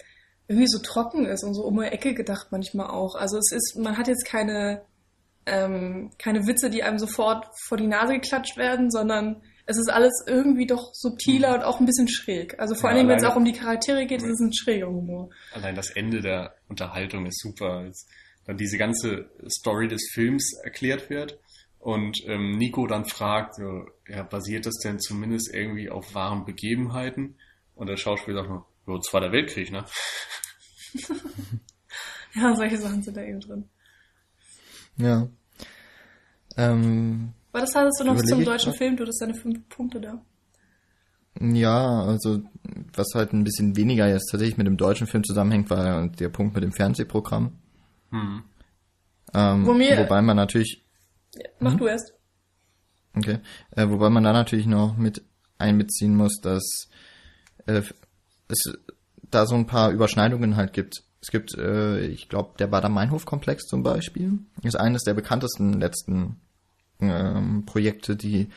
[0.47, 3.15] irgendwie so trocken ist und so um die Ecke gedacht manchmal auch.
[3.15, 4.81] Also es ist, man hat jetzt keine,
[5.45, 10.11] ähm, keine Witze, die einem sofort vor die Nase geklatscht werden, sondern es ist alles
[10.27, 12.59] irgendwie doch subtiler und auch ein bisschen schräg.
[12.59, 14.87] Also vor Ja, allem, wenn es auch um die Charaktere geht, ist es ein schräger
[14.87, 15.29] Humor.
[15.53, 18.05] Allein das Ende der Unterhaltung ist super, als
[18.45, 21.39] dann diese ganze Story des Films erklärt wird
[21.79, 27.35] und ähm, Nico dann fragt, so, ja, basiert das denn zumindest irgendwie auf wahren Begebenheiten?
[27.75, 29.85] Und der Schauspieler sagt nur, jo, Zweiter Weltkrieg, ne?
[32.35, 33.65] Ja, solche Sachen sind da eben drin.
[34.97, 35.27] Ja.
[36.57, 38.77] Ähm, Aber das hattest du noch zum deutschen grad.
[38.77, 40.21] Film, du hattest deine fünf Punkte da.
[41.39, 42.41] Ja, also
[42.95, 46.55] was halt ein bisschen weniger jetzt tatsächlich mit dem deutschen Film zusammenhängt, war der Punkt
[46.55, 47.53] mit dem Fernsehprogramm.
[48.13, 48.43] Hm.
[49.33, 50.83] Ähm, Wo mir- wobei man natürlich,
[51.35, 52.13] Ja, mach du erst.
[53.17, 53.39] okay,
[53.71, 55.23] äh, wobei man da natürlich noch mit
[55.57, 56.89] einbeziehen muss, dass
[57.65, 57.81] äh,
[58.47, 58.77] es
[59.31, 61.03] da so ein paar Überschneidungen halt gibt.
[61.21, 66.35] Es gibt, äh, ich glaube, der Bader-Meinhof-Komplex zum Beispiel, ist eines der bekanntesten letzten
[66.99, 68.49] ähm, Projekte, die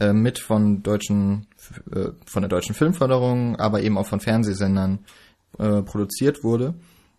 [0.00, 1.48] äh, mit von deutschen,
[1.92, 5.04] äh, von der deutschen Filmförderung, aber eben auch von Fernsehsendern
[5.58, 6.74] äh, produziert wurde.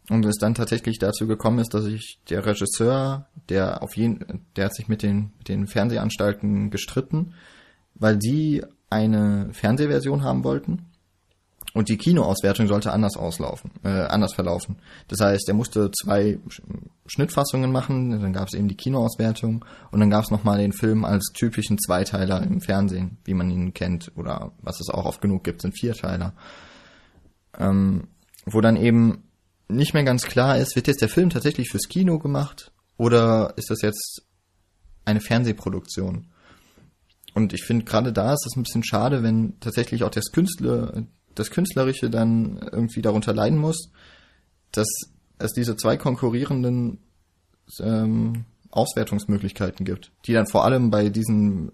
[0.09, 4.65] Und es dann tatsächlich dazu gekommen ist, dass sich der Regisseur, der auf jeden, der
[4.65, 7.33] hat sich mit den, mit den Fernsehanstalten gestritten,
[7.95, 10.85] weil die eine Fernsehversion haben wollten.
[11.73, 14.77] Und die Kinoauswertung sollte anders auslaufen, äh, anders verlaufen.
[15.09, 16.61] Das heißt, er musste zwei Sch-
[17.05, 21.03] Schnittfassungen machen, dann gab es eben die Kinoauswertung und dann gab es nochmal den Film
[21.03, 25.43] als typischen Zweiteiler im Fernsehen, wie man ihn kennt, oder was es auch oft genug
[25.43, 26.33] gibt, sind Vierteiler.
[27.59, 28.07] Ähm,
[28.45, 29.23] wo dann eben
[29.67, 33.69] nicht mehr ganz klar ist, wird jetzt der Film tatsächlich fürs Kino gemacht oder ist
[33.69, 34.23] das jetzt
[35.05, 36.27] eine Fernsehproduktion?
[37.33, 41.03] Und ich finde gerade da ist es ein bisschen schade, wenn tatsächlich auch das Künstler,
[41.35, 43.91] das Künstlerische dann irgendwie darunter leiden muss,
[44.71, 44.87] dass
[45.37, 46.99] es diese zwei konkurrierenden
[47.79, 51.71] ähm, Auswertungsmöglichkeiten gibt, die dann vor allem bei diesen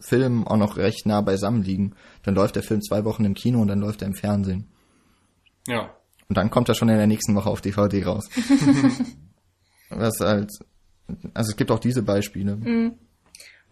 [0.00, 1.94] Filmen auch noch recht nah beisammen liegen.
[2.22, 4.68] Dann läuft der Film zwei Wochen im Kino und dann läuft er im Fernsehen.
[5.68, 5.94] Ja.
[6.32, 8.26] Und dann kommt er schon in der nächsten Woche auf DVD raus.
[9.90, 10.50] Was halt,
[11.34, 12.56] also es gibt auch diese Beispiele.
[12.56, 12.94] Mhm.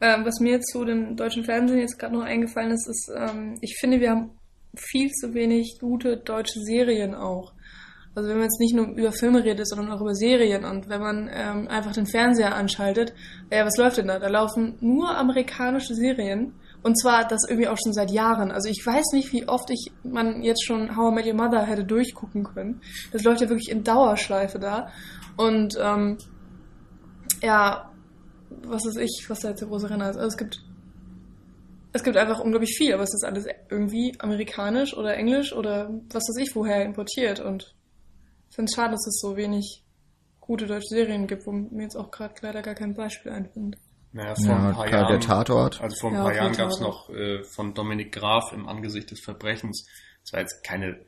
[0.03, 3.79] Ähm, was mir zu dem deutschen Fernsehen jetzt gerade noch eingefallen ist, ist, ähm, ich
[3.81, 4.33] finde, wir haben
[4.75, 7.55] viel zu wenig gute deutsche Serien auch.
[8.15, 11.01] Also wenn man jetzt nicht nur über Filme redet, sondern auch über Serien und wenn
[11.01, 13.15] man ähm, einfach den Fernseher anschaltet,
[13.51, 14.19] ja, was läuft denn da?
[14.19, 16.53] Da laufen nur amerikanische Serien
[16.83, 18.51] und zwar das irgendwie auch schon seit Jahren.
[18.51, 21.64] Also ich weiß nicht, wie oft ich man jetzt schon How I Met Your Mother
[21.64, 22.81] hätte durchgucken können.
[23.12, 24.89] Das läuft ja wirklich in Dauerschleife da
[25.37, 26.18] und ähm,
[27.43, 27.91] ja,
[28.62, 30.16] was ist ich, was da jetzt der große Renner ist.
[30.16, 30.62] Also es gibt,
[31.93, 36.24] es gibt einfach unglaublich viel, aber es ist alles irgendwie amerikanisch oder englisch oder was
[36.28, 37.74] weiß ich woher importiert und
[38.49, 39.85] ich finde es schade, dass es so wenig
[40.41, 43.76] gute deutsche Serien gibt, wo mir jetzt auch gerade leider gar kein Beispiel einfällt.
[44.13, 45.13] Naja, vor Ja, ein paar klar, Jahren.
[45.13, 45.81] der Tatort.
[45.81, 49.11] Also vor ein Ja, paar Jahren gab es noch äh, von Dominik Graf im Angesicht
[49.11, 49.87] des Verbrechens.
[50.23, 51.05] Das war jetzt keine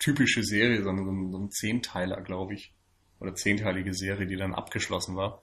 [0.00, 2.74] typische Serie, sondern so ein, so ein Zehnteiler, glaube ich.
[3.20, 5.42] Oder zehnteilige Serie, die dann abgeschlossen war.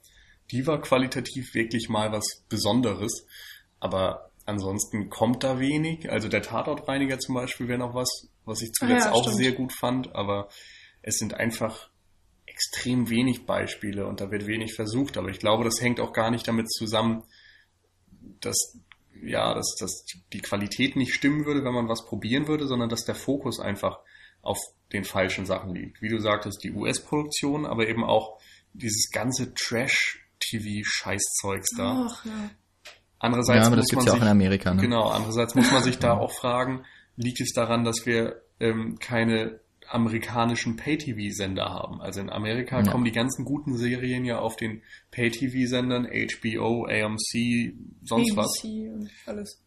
[0.52, 3.26] Die war qualitativ wirklich mal was Besonderes.
[3.80, 6.10] Aber ansonsten kommt da wenig.
[6.12, 9.38] Also der Tatortreiniger zum Beispiel wäre noch was, was ich zuletzt Ah ja, auch stimmt.
[9.38, 10.14] sehr gut fand.
[10.16, 10.50] Aber
[11.04, 11.90] es sind einfach
[12.58, 15.18] extrem wenig Beispiele und da wird wenig versucht.
[15.18, 17.24] Aber ich glaube, das hängt auch gar nicht damit zusammen,
[18.42, 18.80] dass
[19.22, 23.04] ja, dass, dass die Qualität nicht stimmen würde, wenn man was probieren würde, sondern dass
[23.04, 24.00] der Fokus einfach
[24.42, 24.58] auf
[24.94, 26.02] den falschen Sachen liegt.
[26.02, 28.40] Wie du sagtest, die US-Produktion, aber eben auch
[28.74, 32.08] dieses ganze Trash-TV-Scheißzeugs da.
[32.10, 32.50] Ach ja.
[33.20, 34.82] Andererseits Ja, aber das man ja auch sich, in Amerika, ne?
[34.82, 36.86] Genau, andererseits muss man sich da auch fragen,
[37.16, 42.02] liegt es daran, dass wir ähm, keine amerikanischen Pay-TV-Sender haben?
[42.02, 42.92] Also in Amerika Ja.
[42.92, 44.82] kommen die ganzen guten Serien ja auf den
[45.12, 47.74] Pay-TV-Sendern, HBO, AMC,
[48.04, 48.60] sonst was.
[48.64, 49.64] ABC und alles.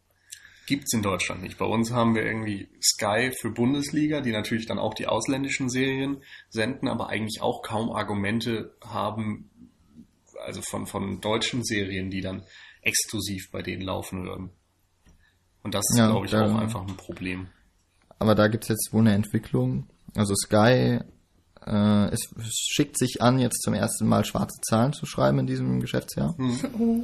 [0.66, 1.58] gibt's in Deutschland nicht.
[1.58, 6.22] Bei uns haben wir irgendwie Sky für Bundesliga, die natürlich dann auch die ausländischen Serien
[6.48, 9.50] senden, aber eigentlich auch kaum Argumente haben,
[10.46, 12.44] also von, von deutschen Serien, die dann
[12.82, 14.50] exklusiv bei denen laufen würden.
[15.62, 17.48] Und das ist, Ja, glaube ich, da- auch einfach ein Problem.
[18.18, 19.86] Aber da gibt's jetzt wohl eine Entwicklung.
[20.16, 21.00] Also Sky
[21.66, 25.80] äh, es schickt sich an, jetzt zum ersten Mal schwarze Zahlen zu schreiben in diesem
[25.80, 26.34] Geschäftsjahr.
[26.38, 27.02] Oh.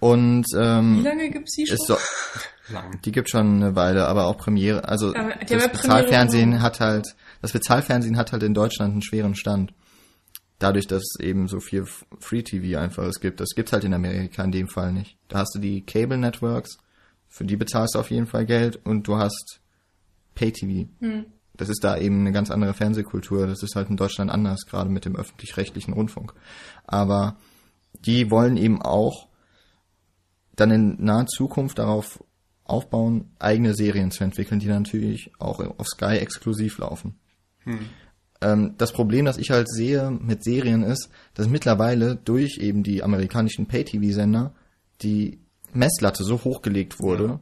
[0.00, 1.76] Und Wie ähm, lange gibt's die schon?
[1.76, 1.96] so,
[2.72, 3.00] Lang.
[3.04, 4.88] die gibt schon eine Weile, aber auch Premiere.
[4.88, 7.06] Also Aber das Bezahlfernsehen Premiere hat halt,
[7.42, 9.74] das Bezahlfernsehen hat halt in Deutschland einen schweren Stand.
[10.58, 11.86] Dadurch, dass es eben so viel
[12.18, 13.40] Free TV einfach es gibt.
[13.40, 15.16] Das gibt's halt in Amerika in dem Fall nicht.
[15.28, 16.78] Da hast du die Cable Networks,
[17.28, 19.60] für die bezahlst du auf jeden Fall Geld und du hast
[20.34, 20.88] Pay TV.
[21.00, 21.26] Hm.
[21.54, 23.46] Das ist da eben eine ganz andere Fernsehkultur.
[23.46, 26.32] Das ist halt in Deutschland anders, gerade mit dem öffentlich-rechtlichen Rundfunk.
[26.86, 27.36] Aber
[27.92, 29.28] die wollen eben auch
[30.56, 32.22] dann in naher Zukunft darauf
[32.64, 37.18] aufbauen, eigene Serien zu entwickeln, die natürlich auch auf Sky exklusiv laufen.
[38.40, 43.02] Ähm, das Problem, das ich halt sehe mit Serien ist, dass mittlerweile durch eben die
[43.02, 44.54] amerikanischen Pay-TV-Sender
[45.02, 45.40] die
[45.72, 47.40] Messlatte so hochgelegt wurde,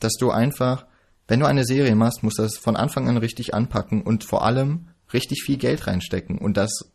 [0.00, 0.86] dass du einfach,
[1.32, 4.44] wenn du eine Serie machst, musst du das von Anfang an richtig anpacken und vor
[4.44, 6.36] allem richtig viel Geld reinstecken.
[6.36, 6.92] Und das,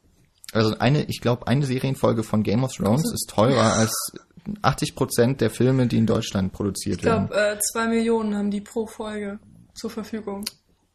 [0.52, 4.14] also eine, ich glaube, eine Serienfolge von Game of Thrones ist teurer als
[4.62, 7.30] 80 Prozent der Filme, die in Deutschland produziert Ich werden.
[7.30, 9.40] glaube, äh, zwei Millionen haben die pro Folge
[9.74, 10.46] zur Verfügung.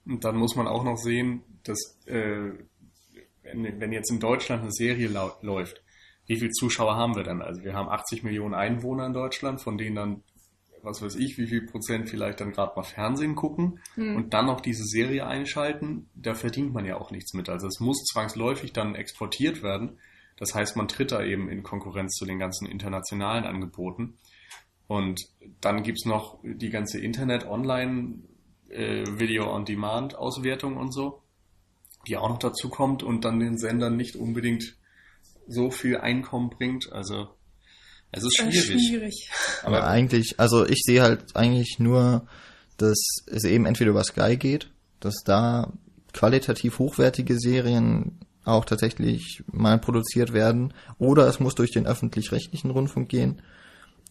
[0.07, 2.53] Und dann muss man auch noch sehen, dass äh,
[3.43, 5.83] wenn, wenn jetzt in Deutschland eine Serie läuft,
[6.29, 7.43] wie viele Zuschauer haben wir dann?
[7.43, 10.23] Also wir haben 80 Millionen Einwohner in Deutschland, von denen dann,
[10.83, 13.81] was weiß ich, wie viel Prozent vielleicht dann gerade mal Fernsehen gucken
[14.17, 17.49] und dann noch diese Serie einschalten, da verdient man ja auch nichts mit.
[17.49, 19.99] Also es muss zwangsläufig dann exportiert werden.
[20.37, 24.19] Das heißt, man tritt da eben in Konkurrenz zu den ganzen internationalen Angeboten.
[24.89, 25.21] Und
[25.61, 28.25] dann gibt's noch die ganze Internet-Online-
[28.69, 31.23] äh, und so,
[32.09, 34.77] die auch noch dazu kommt und dann den Sendern nicht unbedingt
[35.47, 36.93] so viel Einkommen bringt.
[36.93, 37.29] Also
[38.13, 38.89] es ist Äh, schwierig.
[38.89, 39.31] schwierig.
[39.65, 42.27] Aber Aber eigentlich, also ich sehe halt eigentlich nur,
[42.77, 45.73] dass es eben entweder über Sky geht, dass da
[46.13, 53.09] qualitativ hochwertige Serien auch tatsächlich mal produziert werden, oder es muss durch den öffentlich-rechtlichen Rundfunk
[53.09, 53.41] gehen.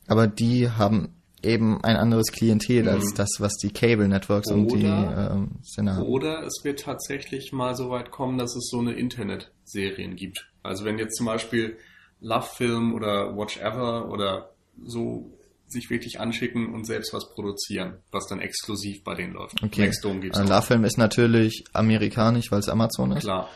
[0.08, 4.86] Aber die haben eben ein anderes Klientel als das, was die Cable Networks und die
[4.86, 6.06] Oder- ähm, Sender haben.
[6.06, 10.48] Oder es wird tatsächlich mal so weit kommen, dass es so eine Internetserien gibt.
[10.64, 11.78] Also wenn jetzt zum Beispiel
[12.22, 14.52] Love Film oder Watch Ever oder
[14.84, 15.32] so
[15.68, 19.62] sich wirklich anschicken und selbst was produzieren, was dann exklusiv bei denen läuft.
[19.64, 19.86] Okay.
[19.86, 20.50] Maxdome gibt's Äh, auch.
[20.50, 23.24] Love Film ist natürlich amerikanisch, weil es Amazon ist.
[23.24, 23.50] Klar.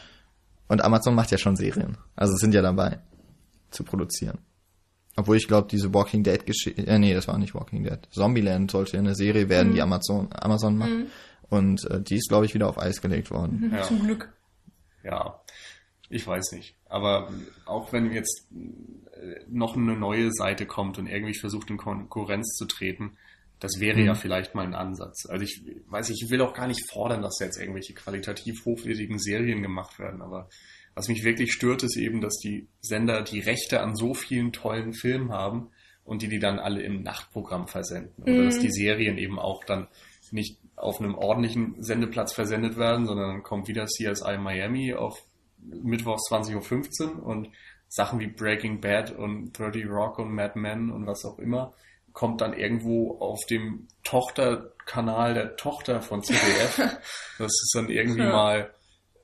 [0.68, 1.98] Und Amazon macht ja schon Serien.
[2.16, 3.00] Also sind ja dabei
[3.70, 4.40] zu produzieren.
[5.18, 8.00] Obwohl ich glaube, diese Walking Dead Geschichte, äh, nee, das war nicht Walking Dead.
[8.12, 10.92] Zombieland sollte ja eine Serie werden, die Amazon Amazon macht.
[11.50, 13.72] Und äh, die ist glaube ich wieder auf Eis gelegt worden.
[13.74, 13.84] Ja.
[13.84, 14.34] Zum Glück.
[15.04, 15.40] Ja,
[16.10, 16.76] ich weiß nicht.
[16.86, 17.32] Aber
[17.66, 22.66] auch wenn jetzt äh, noch eine neue Seite kommt und irgendwie versucht, in Konkurrenz zu
[22.66, 23.18] treten,
[23.60, 25.26] das wäre ja vielleicht mal ein Ansatz.
[25.28, 29.62] Also ich weiß, ich will auch gar nicht fordern, dass jetzt irgendwelche qualitativ hochwertigen Serien
[29.62, 30.50] gemacht werden, aber
[30.94, 34.94] was mich wirklich stört, ist eben, dass die Sender die Rechte an so vielen tollen
[34.94, 35.70] Filmen haben
[36.06, 38.24] und die die dann alle im Nachtprogramm versenden.
[38.24, 39.88] Oder dass die Serien eben auch dann
[40.32, 45.26] nicht auf einem ordentlichen Sendeplatz versendet werden, sondern dann kommt wieder CSI Miami auf
[45.84, 47.50] Mittwochs 20.15 Uhr und
[47.88, 51.74] Sachen wie Breaking Bad und 30 Rock und Mad Men und was auch immer
[52.14, 56.78] kommt dann irgendwo auf dem Tochterkanal der Tochter von ZDF.
[57.38, 58.32] das ist dann irgendwie Ja.
[58.32, 58.74] mal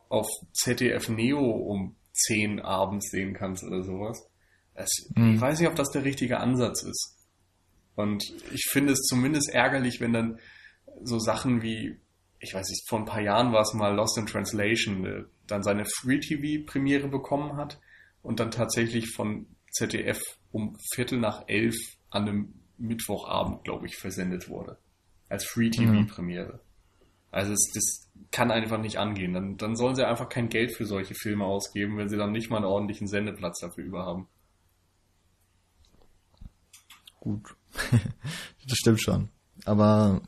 [0.09, 4.27] auf ZDF Neo um 10 abends sehen kannst oder sowas.
[4.75, 7.17] Das, Ich weiß nicht, ob das der richtige Ansatz ist.
[7.95, 8.23] Und
[8.53, 10.39] ich finde es zumindest ärgerlich, wenn dann
[11.03, 11.97] so Sachen wie,
[12.39, 15.63] ich weiß nicht, vor ein paar Jahren war es mal Lost in Translation, äh, dann
[15.63, 17.79] seine Free-TV-Premiere bekommen hat
[18.21, 20.21] und dann tatsächlich von ZDF
[20.51, 21.75] um Viertel nach elf
[22.09, 24.77] an einem Mittwochabend, glaube ich, versendet wurde.
[25.29, 26.59] Als Free-TV-Premiere.
[27.31, 29.33] Also es, das kann einfach nicht angehen.
[29.33, 32.49] Dann, dann sollen sie einfach kein Geld für solche Filme ausgeben, wenn sie dann nicht
[32.49, 34.27] mal einen ordentlichen Sendeplatz dafür überhaben.
[37.19, 37.55] Gut.
[38.67, 39.29] das stimmt schon.
[39.65, 40.21] Aber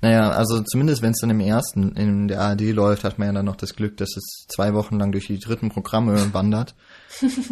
[0.00, 3.32] naja, also zumindest wenn es dann im ersten in der ARD läuft, hat man ja
[3.32, 6.74] dann noch das Glück, dass es zwei Wochen lang durch die dritten Programme wandert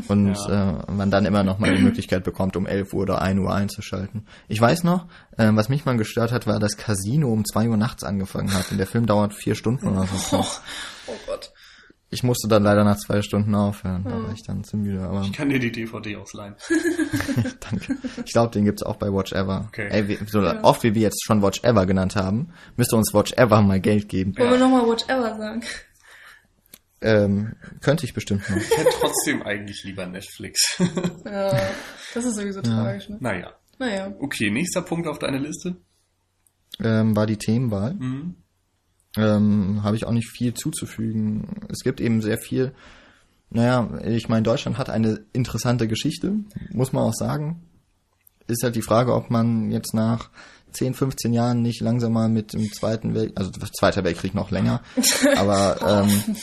[0.09, 3.41] und äh, man dann immer noch mal die Möglichkeit bekommt, um 11 Uhr oder 1
[3.41, 4.27] Uhr einzuschalten.
[4.49, 5.07] Ich weiß noch,
[5.37, 8.70] äh, was mich mal gestört hat, war, dass Casino um 2 Uhr nachts angefangen hat
[8.70, 10.45] und der Film dauert vier Stunden oder so.
[11.09, 11.53] Oh Gott.
[12.14, 15.22] Ich musste dann leider nach zwei Stunden aufhören, da war ich dann zu müde, aber
[15.22, 16.54] Ich kann dir die DVD ausleihen.
[17.60, 17.96] danke.
[18.24, 19.64] Ich glaube, den gibt's auch bei Watch Ever.
[19.68, 19.88] Okay.
[19.90, 23.32] Ey, wie, so oft wie wir jetzt schon Watch Ever genannt haben, müsste uns Watch
[23.32, 24.36] Ever mal Geld geben.
[24.36, 25.62] Wollen wir nochmal Watch Ever sagen?
[27.00, 28.56] Ähm, könnte ich bestimmt noch.
[28.58, 30.78] Ich hätte trotzdem eigentlich lieber Netflix.
[31.24, 31.50] Ja,
[32.14, 33.16] das ist sowieso tragisch, ne?
[33.20, 33.52] naja.
[33.78, 34.12] Naja.
[34.20, 35.76] Okay, nächster Punkt auf deiner Liste.
[36.78, 37.94] ähm, war die Themenwahl.
[37.94, 38.36] Mhm.
[39.16, 41.66] Ähm, habe ich auch nicht viel zuzufügen.
[41.68, 42.72] Es gibt eben sehr viel.
[43.50, 46.34] Naja, ich meine, Deutschland hat eine interessante Geschichte,
[46.70, 47.62] muss man auch sagen.
[48.46, 50.30] Ist halt die Frage, ob man jetzt nach
[50.72, 54.82] 10, 15 Jahren nicht langsam mal mit dem Zweiten Weltkrieg, also Zweiter Weltkrieg noch länger,
[55.36, 56.34] aber ähm,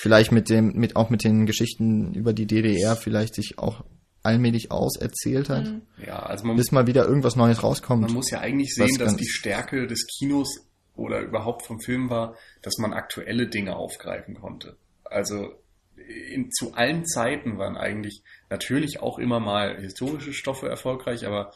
[0.00, 3.84] vielleicht mit dem, mit auch mit den Geschichten über die DDR vielleicht sich auch
[4.22, 5.72] allmählich auserzählt hat,
[6.04, 8.02] Ja, also man, bis mal wieder irgendwas Neues rauskommt.
[8.02, 10.67] man muss ja eigentlich sehen, dass die Stärke des Kinos
[10.98, 14.76] oder überhaupt vom Film war, dass man aktuelle Dinge aufgreifen konnte.
[15.04, 15.52] Also
[15.96, 21.52] in, zu allen Zeiten waren eigentlich natürlich auch immer mal historische Stoffe erfolgreich, aber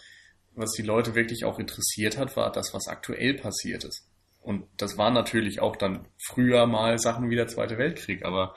[0.54, 4.06] was die Leute wirklich auch interessiert hat, war das, was aktuell passiert ist.
[4.42, 8.54] Und das waren natürlich auch dann früher mal Sachen wie der Zweite Weltkrieg, aber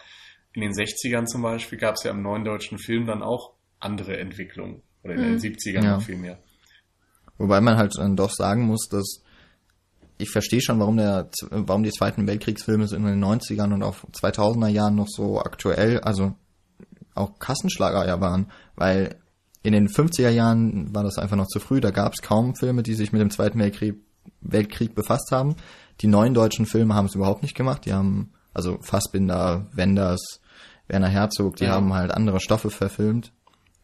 [0.53, 4.17] in den 60ern zum Beispiel gab es ja im neuen deutschen Film dann auch andere
[4.17, 4.81] Entwicklungen.
[5.03, 5.97] Oder in den 70ern Ja.
[5.97, 6.39] noch viel mehr.
[7.37, 9.21] Wobei man halt dann doch sagen muss, dass
[10.17, 13.97] ich verstehe schon, warum der, warum die Zweiten Weltkriegsfilme so in den 90ern und auch
[14.13, 16.33] 2000er Jahren noch so aktuell, also
[17.13, 19.17] auch Kassenschlager ja waren, weil
[19.63, 22.83] in den 50er Jahren war das einfach noch zu früh, da gab es kaum Filme,
[22.83, 23.95] die sich mit dem Zweiten Weltkrieg,
[24.41, 25.55] Weltkrieg befasst haben.
[26.01, 30.39] Die neuen deutschen Filme haben es überhaupt nicht gemacht, die haben, also Fassbinder, Wenders,
[30.87, 31.71] Werner Herzog, die Ja.
[31.71, 33.31] haben halt andere Stoffe verfilmt.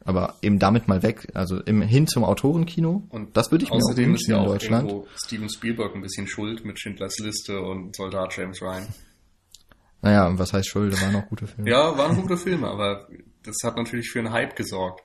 [0.04, 3.04] Aber eben damit mal weg, also im, hin zum Autorenkino.
[3.10, 4.89] Und das würde ich mir auch außerdem ist wünschen ja in auch Deutschland.
[4.89, 8.88] irgendwo Steven Spielberg ein bisschen schuld mit Schindlers Liste und Soldat James Ryan.
[10.02, 10.99] Naja, und was heißt Schuld?
[10.99, 11.70] Waren auch gute Filme.
[11.70, 13.08] Ja, waren gute Filme, aber
[13.43, 15.02] das hat natürlich für einen Hype gesorgt.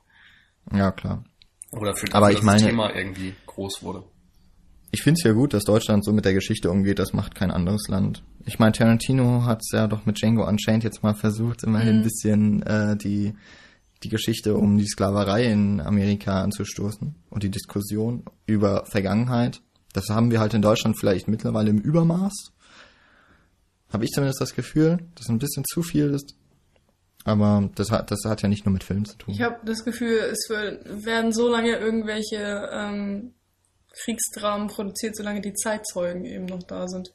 [0.75, 1.25] Ja, klar.
[1.73, 4.05] Oder für Aber dafür, ich dass meine- das Thema irgendwie groß wurde.
[4.93, 7.51] Ich finde es ja gut, dass Deutschland so mit der Geschichte umgeht, das macht kein
[7.51, 8.23] anderes Land.
[8.47, 12.03] Ich meine, Tarantino hat es ja doch mit Django Unchained jetzt mal versucht, immerhin ein
[12.03, 13.35] bisschen äh, die,
[14.07, 19.61] die Geschichte um die Sklaverei in Amerika anzustoßen und die Diskussion über Vergangenheit.
[19.93, 22.53] Das haben wir halt in Deutschland vielleicht mittlerweile im Übermaß.
[23.93, 26.37] Habe ich zumindest das Gefühl, dass ein bisschen zu viel ist.
[27.25, 29.35] Aber das hat, das hat ja nicht nur mit Filmen zu tun.
[29.35, 33.35] Ich habe das Gefühl, es werden so lange irgendwelche ähm,
[34.05, 37.13] Kriegsdramen produziert, solange die Zeitzeugen eben noch da sind.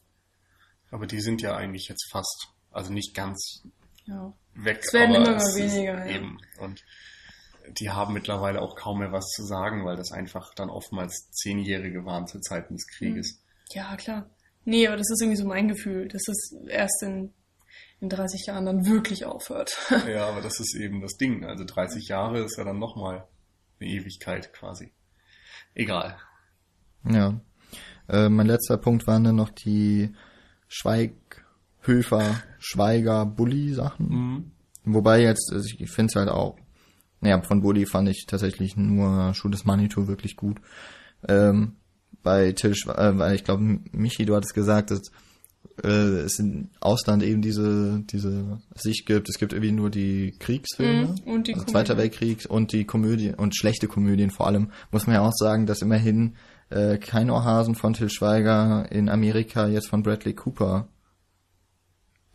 [0.89, 3.63] Aber die sind ja eigentlich jetzt fast, also nicht ganz
[4.05, 4.33] Ja.
[4.55, 4.81] Weg.
[4.83, 6.15] Es werden aber immer es ist weniger, ja.
[6.15, 6.37] Eben.
[6.59, 6.83] Und
[7.79, 12.05] die haben mittlerweile auch kaum mehr was zu sagen, weil das einfach dann oftmals Zehnjährige
[12.05, 13.41] waren zu Zeiten des Krieges.
[13.71, 14.29] Ja, klar.
[14.65, 17.33] Nee, aber das ist irgendwie so mein Gefühl, dass es erst in,
[17.99, 19.77] in 30 Jahren dann wirklich aufhört.
[20.07, 21.45] Ja, aber das ist eben das Ding.
[21.45, 23.27] Also 30 Jahre ist ja dann nochmal
[23.79, 24.91] eine Ewigkeit quasi.
[25.73, 26.17] Egal.
[27.07, 27.39] Ja.
[28.09, 30.13] Äh, mein letzter Punkt waren dann noch die
[31.81, 34.07] Schweighöfer, Schweiger, Bulli-Sachen.
[34.09, 34.51] Mhm.
[34.85, 36.57] Wobei jetzt, also ich finde es halt auch,
[37.19, 40.57] naja, von Bulli fand ich tatsächlich nur Schuh des Manitou wirklich gut.
[41.27, 41.73] Ähm,
[42.23, 45.01] bei Till, Schwe- äh, weil ich glaube, Michi, du hattest gesagt, dass
[45.83, 49.29] äh, es im Ausland eben diese, diese Sicht gibt.
[49.29, 51.09] Es gibt irgendwie nur die Kriegsfilme.
[51.09, 51.97] Mhm, und die also Zweiter.
[51.97, 54.71] Weltkrieg und die Komödien und schlechte Komödien vor allem.
[54.91, 56.35] Muss man ja auch sagen, dass immerhin
[56.71, 60.87] äh, kein Ohrhasen von Till Schweiger in Amerika jetzt von Bradley Cooper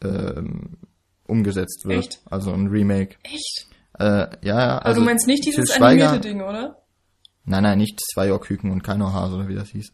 [0.02, 0.78] ähm,
[1.26, 1.98] umgesetzt wird.
[1.98, 2.20] Echt?
[2.30, 3.16] Also ein Remake.
[3.22, 3.66] Echt?
[3.98, 4.82] Äh, ja, ja.
[4.82, 6.82] Aber du meinst nicht dieses Schweiger- animierte Ding, oder?
[7.44, 9.92] Nein, nein, nicht zwei Ohrküken und kein Ohrhase oder wie das hieß.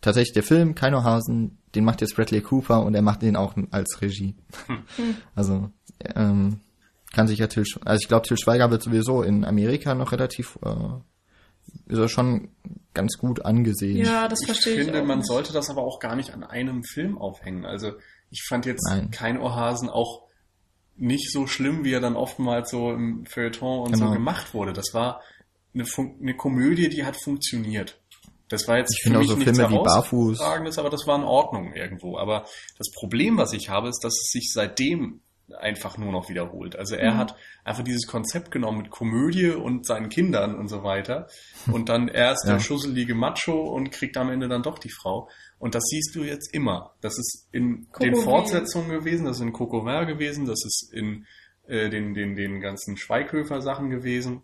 [0.00, 3.54] Tatsächlich der Film Kein Ohrhasen, den macht jetzt Bradley Cooper und er macht den auch
[3.70, 4.34] als Regie.
[5.34, 5.70] Also
[6.14, 6.60] ähm,
[7.12, 10.12] kann sich ja Till, Sch- also ich glaube Till Schweiger wird sowieso in Amerika noch
[10.12, 10.72] relativ äh,
[11.86, 12.48] ist er schon
[12.92, 14.04] ganz gut angesehen.
[14.04, 14.84] Ja, das Ich verstehe ich.
[14.84, 15.28] finde, auch man nicht.
[15.28, 17.64] sollte das aber auch gar nicht an einem Film aufhängen.
[17.64, 17.92] Also
[18.34, 19.10] ich fand jetzt Nein.
[19.12, 20.24] kein Ohrhasen auch
[20.96, 24.12] nicht so schlimm, wie er dann oftmals so im Feuilleton und so Genau.
[24.14, 24.72] gemacht wurde.
[24.72, 25.20] Das war
[25.72, 28.00] eine, Fun eine Komödie, die hat funktioniert.
[28.48, 30.40] Das war jetzt Ich finde auch so nichts Filme wie Barfuß.
[30.40, 32.18] Aber das war in Ordnung irgendwo.
[32.18, 32.44] Aber
[32.78, 35.20] das Problem, was ich habe, ist, dass es sich seitdem
[35.60, 36.74] einfach nur noch wiederholt.
[36.76, 37.18] Also er Mhm.
[37.18, 41.26] hat einfach dieses Konzept genommen mit Komödie und seinen Kindern und so weiter.
[41.72, 42.60] Und dann er ist der Ja.
[42.60, 45.28] schusselige Macho und kriegt am Ende dann doch die Frau.
[45.58, 46.94] Und das siehst du jetzt immer.
[47.00, 48.16] Das ist in Coco den.
[48.16, 51.26] Fortsetzungen gewesen, das ist in Coco Vin gewesen, das ist in
[51.66, 54.42] äh, den, den, den ganzen Schweighöfer-Sachen gewesen.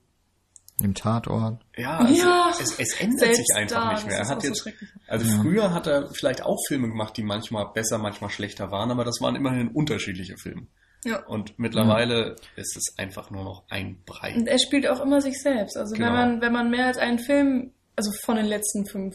[0.83, 1.63] Im Tatort.
[1.77, 2.51] Ja, also Ja.
[2.59, 4.17] Es, es ändert Selbst sich einfach da, nicht mehr.
[4.17, 4.89] Er hat so jetzt, schrecklich.
[5.09, 9.05] also früher hat er vielleicht auch Filme gemacht, die manchmal besser, manchmal schlechter waren, aber
[9.05, 10.67] das waren immerhin unterschiedliche Filme.
[11.05, 11.23] Ja.
[11.27, 14.35] Und mittlerweile ist es einfach nur noch ein Brei.
[14.35, 15.77] Und er spielt auch immer sich selbst.
[15.77, 16.07] Also Genau.
[16.09, 19.15] wenn man, wenn man mehr als einen Film, also von den letzten fünf,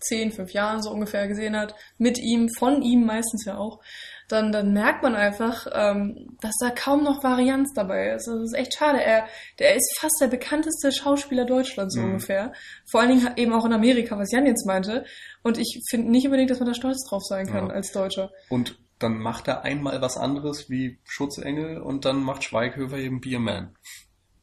[0.00, 3.80] zehn, fünf Jahren so ungefähr gesehen hat, mit ihm, von ihm meistens ja auch,
[4.28, 8.26] dann, dann merkt man einfach, ähm, dass da kaum noch Varianz dabei ist.
[8.28, 9.00] Also das ist echt schade.
[9.02, 9.28] Er,
[9.60, 12.06] der ist fast der bekannteste Schauspieler Deutschlands so Mhm.
[12.06, 12.52] ungefähr.
[12.90, 15.04] Vor allen Dingen eben auch in Amerika, was Jan jetzt meinte.
[15.42, 17.72] Und ich finde nicht unbedingt, dass man da stolz drauf sein kann Ja.
[17.74, 18.32] als Deutscher.
[18.48, 23.76] Und dann macht er einmal was anderes wie Schutzengel und dann macht Schweighöfer eben Bierman.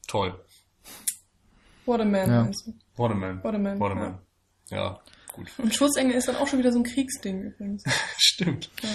[0.06, 0.40] Toll.
[1.86, 2.42] Waterman Ja.
[2.44, 2.72] meinst du?
[2.96, 3.42] Waterman.
[3.44, 4.18] Waterman, Waterman.
[4.70, 5.00] Ja.
[5.34, 5.48] Gut.
[5.58, 7.82] Und Schutzengel ist dann auch schon wieder so ein Kriegsding übrigens.
[8.18, 8.70] Stimmt.
[8.82, 8.88] Ja.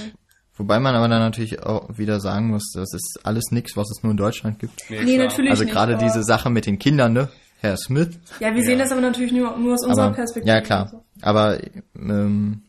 [0.57, 4.03] Wobei man aber dann natürlich auch wieder sagen muss, das ist alles nix, was es
[4.03, 4.83] nur in Deutschland gibt.
[4.89, 7.29] Nee, natürlich Also gerade diese Sache mit den Kindern, ne?
[7.61, 8.17] Herr Smith.
[8.39, 8.83] Ja, wir sehen Ja.
[8.85, 10.53] das aber natürlich nur, nur aus unserer Aber, Perspektive.
[10.53, 11.03] ja, klar.
[11.21, 11.59] Aber
[11.95, 12.63] ähm,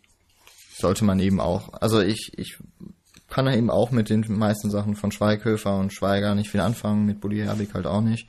[0.77, 1.73] sollte man eben auch.
[1.81, 2.59] Also ich, ich
[3.29, 7.21] kann eben auch mit den meisten Sachen von Schweighöfer und Schweiger nicht viel anfangen, mit
[7.21, 8.29] Bulli Herbig halt auch nicht.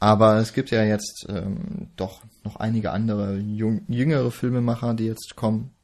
[0.00, 5.34] Aber es gibt ja jetzt ähm, doch noch einige andere jung, jüngere Filmemacher, die jetzt
[5.34, 5.74] kommen.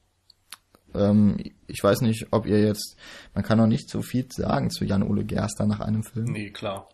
[0.93, 1.37] Ähm,
[1.67, 2.95] ich weiß nicht, ob ihr jetzt,
[3.33, 6.25] man kann noch nicht so viel sagen zu Jan-Ole Gerster nach einem Film.
[6.31, 6.87] Nee, klar.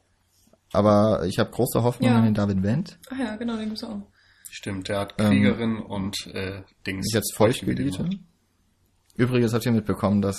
[0.74, 2.18] Aber ich habe große Hoffnung Ja.
[2.18, 2.98] in den David Wendt.
[3.12, 4.02] Ach ja, genau, den gibt's auch.
[4.50, 7.06] Stimmt, der hat Ähm, Kriegerin und äh, Dings.
[7.08, 8.10] Ist jetzt Feuchtgebiete.
[9.16, 10.38] Übrigens habt ihr mitbekommen, dass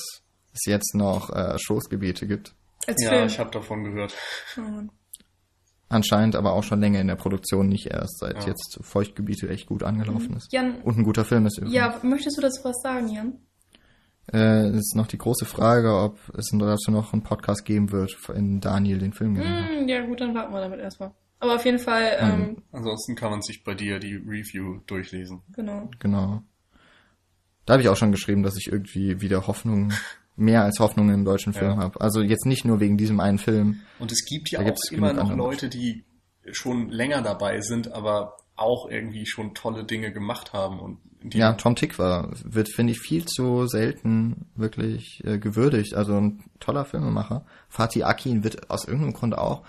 [0.52, 2.54] es jetzt noch äh, Schoßgebiete gibt.
[2.86, 3.26] Als Ja, Film.
[3.26, 4.14] ich habe davon gehört.
[4.58, 4.88] Oh.
[5.92, 8.48] Anscheinend aber auch schon länger in der Produktion, nicht erst seit Ja.
[8.48, 10.52] jetzt Feuchtgebiete echt gut angelaufen ist.
[10.52, 11.74] Jan, Und ein guter Film ist übrigens.
[11.76, 13.34] ja, möchtest du dazu was sagen, Jan?
[14.32, 18.16] Äh, es ist noch die große Frage, ob es dazu noch einen Podcast geben wird,
[18.34, 19.70] in Daniel den Film gesehen hat.
[19.70, 21.10] Hm, ja gut, dann warten wir damit erstmal.
[21.40, 25.42] Aber auf jeden Fall, ähm, Ansonsten kann man sich bei dir die Review durchlesen.
[25.52, 25.90] genau.
[25.98, 26.42] Genau.
[27.66, 29.92] Da habe ich auch schon geschrieben, dass ich irgendwie wieder Hoffnung,
[30.36, 31.76] mehr als Hoffnung im deutschen Film Ja.
[31.76, 32.00] habe.
[32.00, 33.80] Also jetzt nicht nur wegen diesem einen Film.
[33.98, 35.34] Und es gibt ja Da auch immer noch.
[35.34, 36.04] Leute, die
[36.50, 41.52] schon länger dabei sind, aber auch irgendwie schon tolle Dinge gemacht haben und die Ja,
[41.52, 45.94] Tom Tick war, wird, finde ich, viel zu selten wirklich äh, gewürdigt.
[45.94, 47.44] Also ein toller Filmemacher.
[47.68, 49.62] Fatih Akin wird aus irgendeinem Grund auch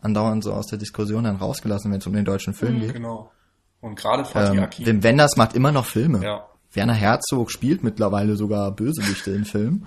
[0.00, 2.94] andauernd so aus der Diskussion dann rausgelassen, wenn es um den deutschen Film geht.
[2.94, 3.30] genau.
[3.80, 4.86] Und gerade Fatih Ähm, Akin.
[4.86, 6.22] Wim Wenders macht immer noch Filme.
[6.24, 6.48] Ja.
[6.72, 9.86] Werner Herzog spielt mittlerweile sogar Bösewichte in Filmen.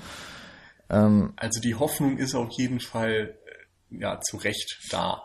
[0.90, 3.36] Ähm, Also die Hoffnung ist auf jeden Fall
[3.92, 5.24] äh, ja zu Recht da.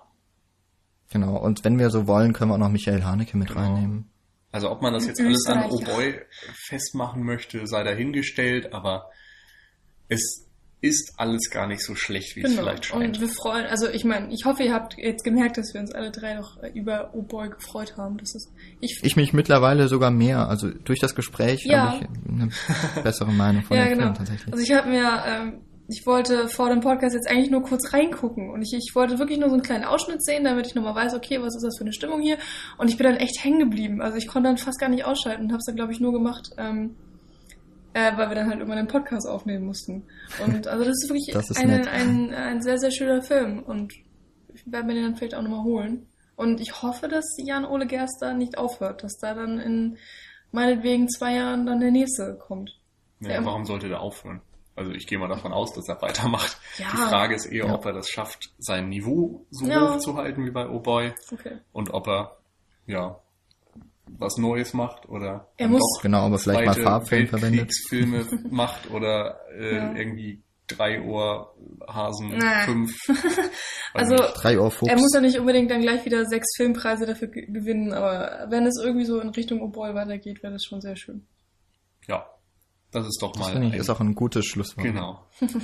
[1.11, 1.37] genau.
[1.37, 3.61] Und wenn wir so wollen, können wir auch noch Michael Haneke mit Genau.
[3.61, 4.11] reinnehmen.
[4.53, 5.65] Also ob man das jetzt alles an.
[5.71, 6.19] O'Boy
[6.69, 9.11] festmachen möchte, sei dahingestellt, aber
[10.09, 10.46] es
[10.83, 12.63] ist alles gar nicht so schlecht, wie es Genau.
[12.63, 13.21] vielleicht Und scheint.
[13.21, 16.11] wir freuen, also ich meine, ich hoffe, ihr habt jetzt gemerkt, dass wir uns alle
[16.11, 18.19] drei noch über Oh Boy gefreut haben.
[18.19, 20.49] Das ist, ich, Ich mich mittlerweile sogar mehr.
[20.49, 21.93] Also durch das Gespräch Ja.
[21.93, 22.51] habe ich eine
[23.03, 24.03] bessere Meinung von ja dem genau.
[24.05, 24.53] Film tatsächlich.
[24.53, 28.51] Also ich habe mir, ähm, ich wollte vor dem Podcast jetzt eigentlich nur kurz reingucken
[28.51, 31.15] und ich, ich wollte wirklich nur so einen kleinen Ausschnitt sehen, damit ich nochmal weiß,
[31.15, 32.39] okay, was ist das für eine Stimmung hier?
[32.77, 34.03] Und ich bin dann echt hängen geblieben.
[34.03, 36.13] Also ich konnte dann fast gar nicht ausschalten und habe es dann, glaube ich, nur
[36.13, 36.97] gemacht, ähm,
[37.97, 40.05] äh, weil wir dann halt irgendwann einen Podcast aufnehmen mussten.
[40.45, 43.95] Und also das ist wirklich Das ist eine, ein, ein sehr, sehr schöner Film und
[44.55, 46.07] ich werde mir den dann vielleicht auch nochmal holen.
[46.37, 49.97] Und ich hoffe, dass Jan-Ole Gerster nicht aufhört, dass da dann in
[50.53, 52.71] meinetwegen zwei Jahren dann der nächste kommt.
[53.21, 53.45] Ja, Ja.
[53.47, 54.43] warum sollte der aufhören?
[54.75, 56.59] Also ich gehe mal davon aus, dass er weitermacht.
[56.77, 56.89] Ja.
[56.93, 57.75] Die Frage ist eher, Ja.
[57.75, 59.95] ob er das schafft, sein Niveau so Ja.
[59.95, 61.57] hoch zu halten wie bei O'Boy Okay.
[61.73, 62.37] und ob er
[62.87, 63.19] ja
[64.09, 67.61] was Neues macht oder Er muss- doch Genau, aber vielleicht mal Farbfilm verwendet.
[67.61, 69.95] Weltkriegsfilme macht oder äh, Ja.
[69.95, 71.55] irgendwie drei Ohr
[71.89, 72.61] Hasen Na.
[72.65, 72.93] fünf.
[73.95, 74.91] Also Drei Ohr Fuchs.
[74.93, 78.67] er muss ja nicht unbedingt dann gleich wieder sechs Filmpreise dafür ge- gewinnen, aber wenn
[78.67, 81.27] es irgendwie so in Richtung Oh Boy weitergeht, wäre das schon sehr schön.
[82.07, 82.27] ja,
[82.91, 84.85] das ist doch das mal finde ich ein- ist auch ein gutes Schlusswort.
[84.87, 85.25] genau.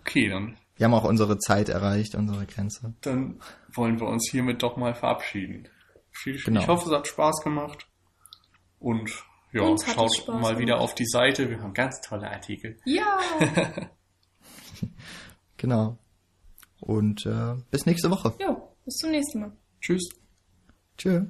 [0.00, 2.92] Okay, dann Wir haben auch unsere Zeit erreicht, unsere Grenze.
[3.00, 3.40] dann
[3.72, 5.68] wollen wir uns hiermit doch mal verabschieden.
[6.10, 6.60] Viel, Genau.
[6.60, 7.86] Ich hoffe, es hat Spaß gemacht.
[8.80, 9.10] Und
[9.52, 10.82] ja, Uns schaut mal wieder gemacht.
[10.82, 11.48] auf die Seite.
[11.50, 12.78] Wir haben ganz tolle Artikel.
[12.84, 13.18] Ja!
[15.56, 15.98] Genau.
[16.80, 18.32] Und äh, bis nächste Woche.
[18.38, 19.52] jo, bis zum nächsten Mal.
[19.80, 20.08] Tschüss.
[20.96, 21.24] Tschüss.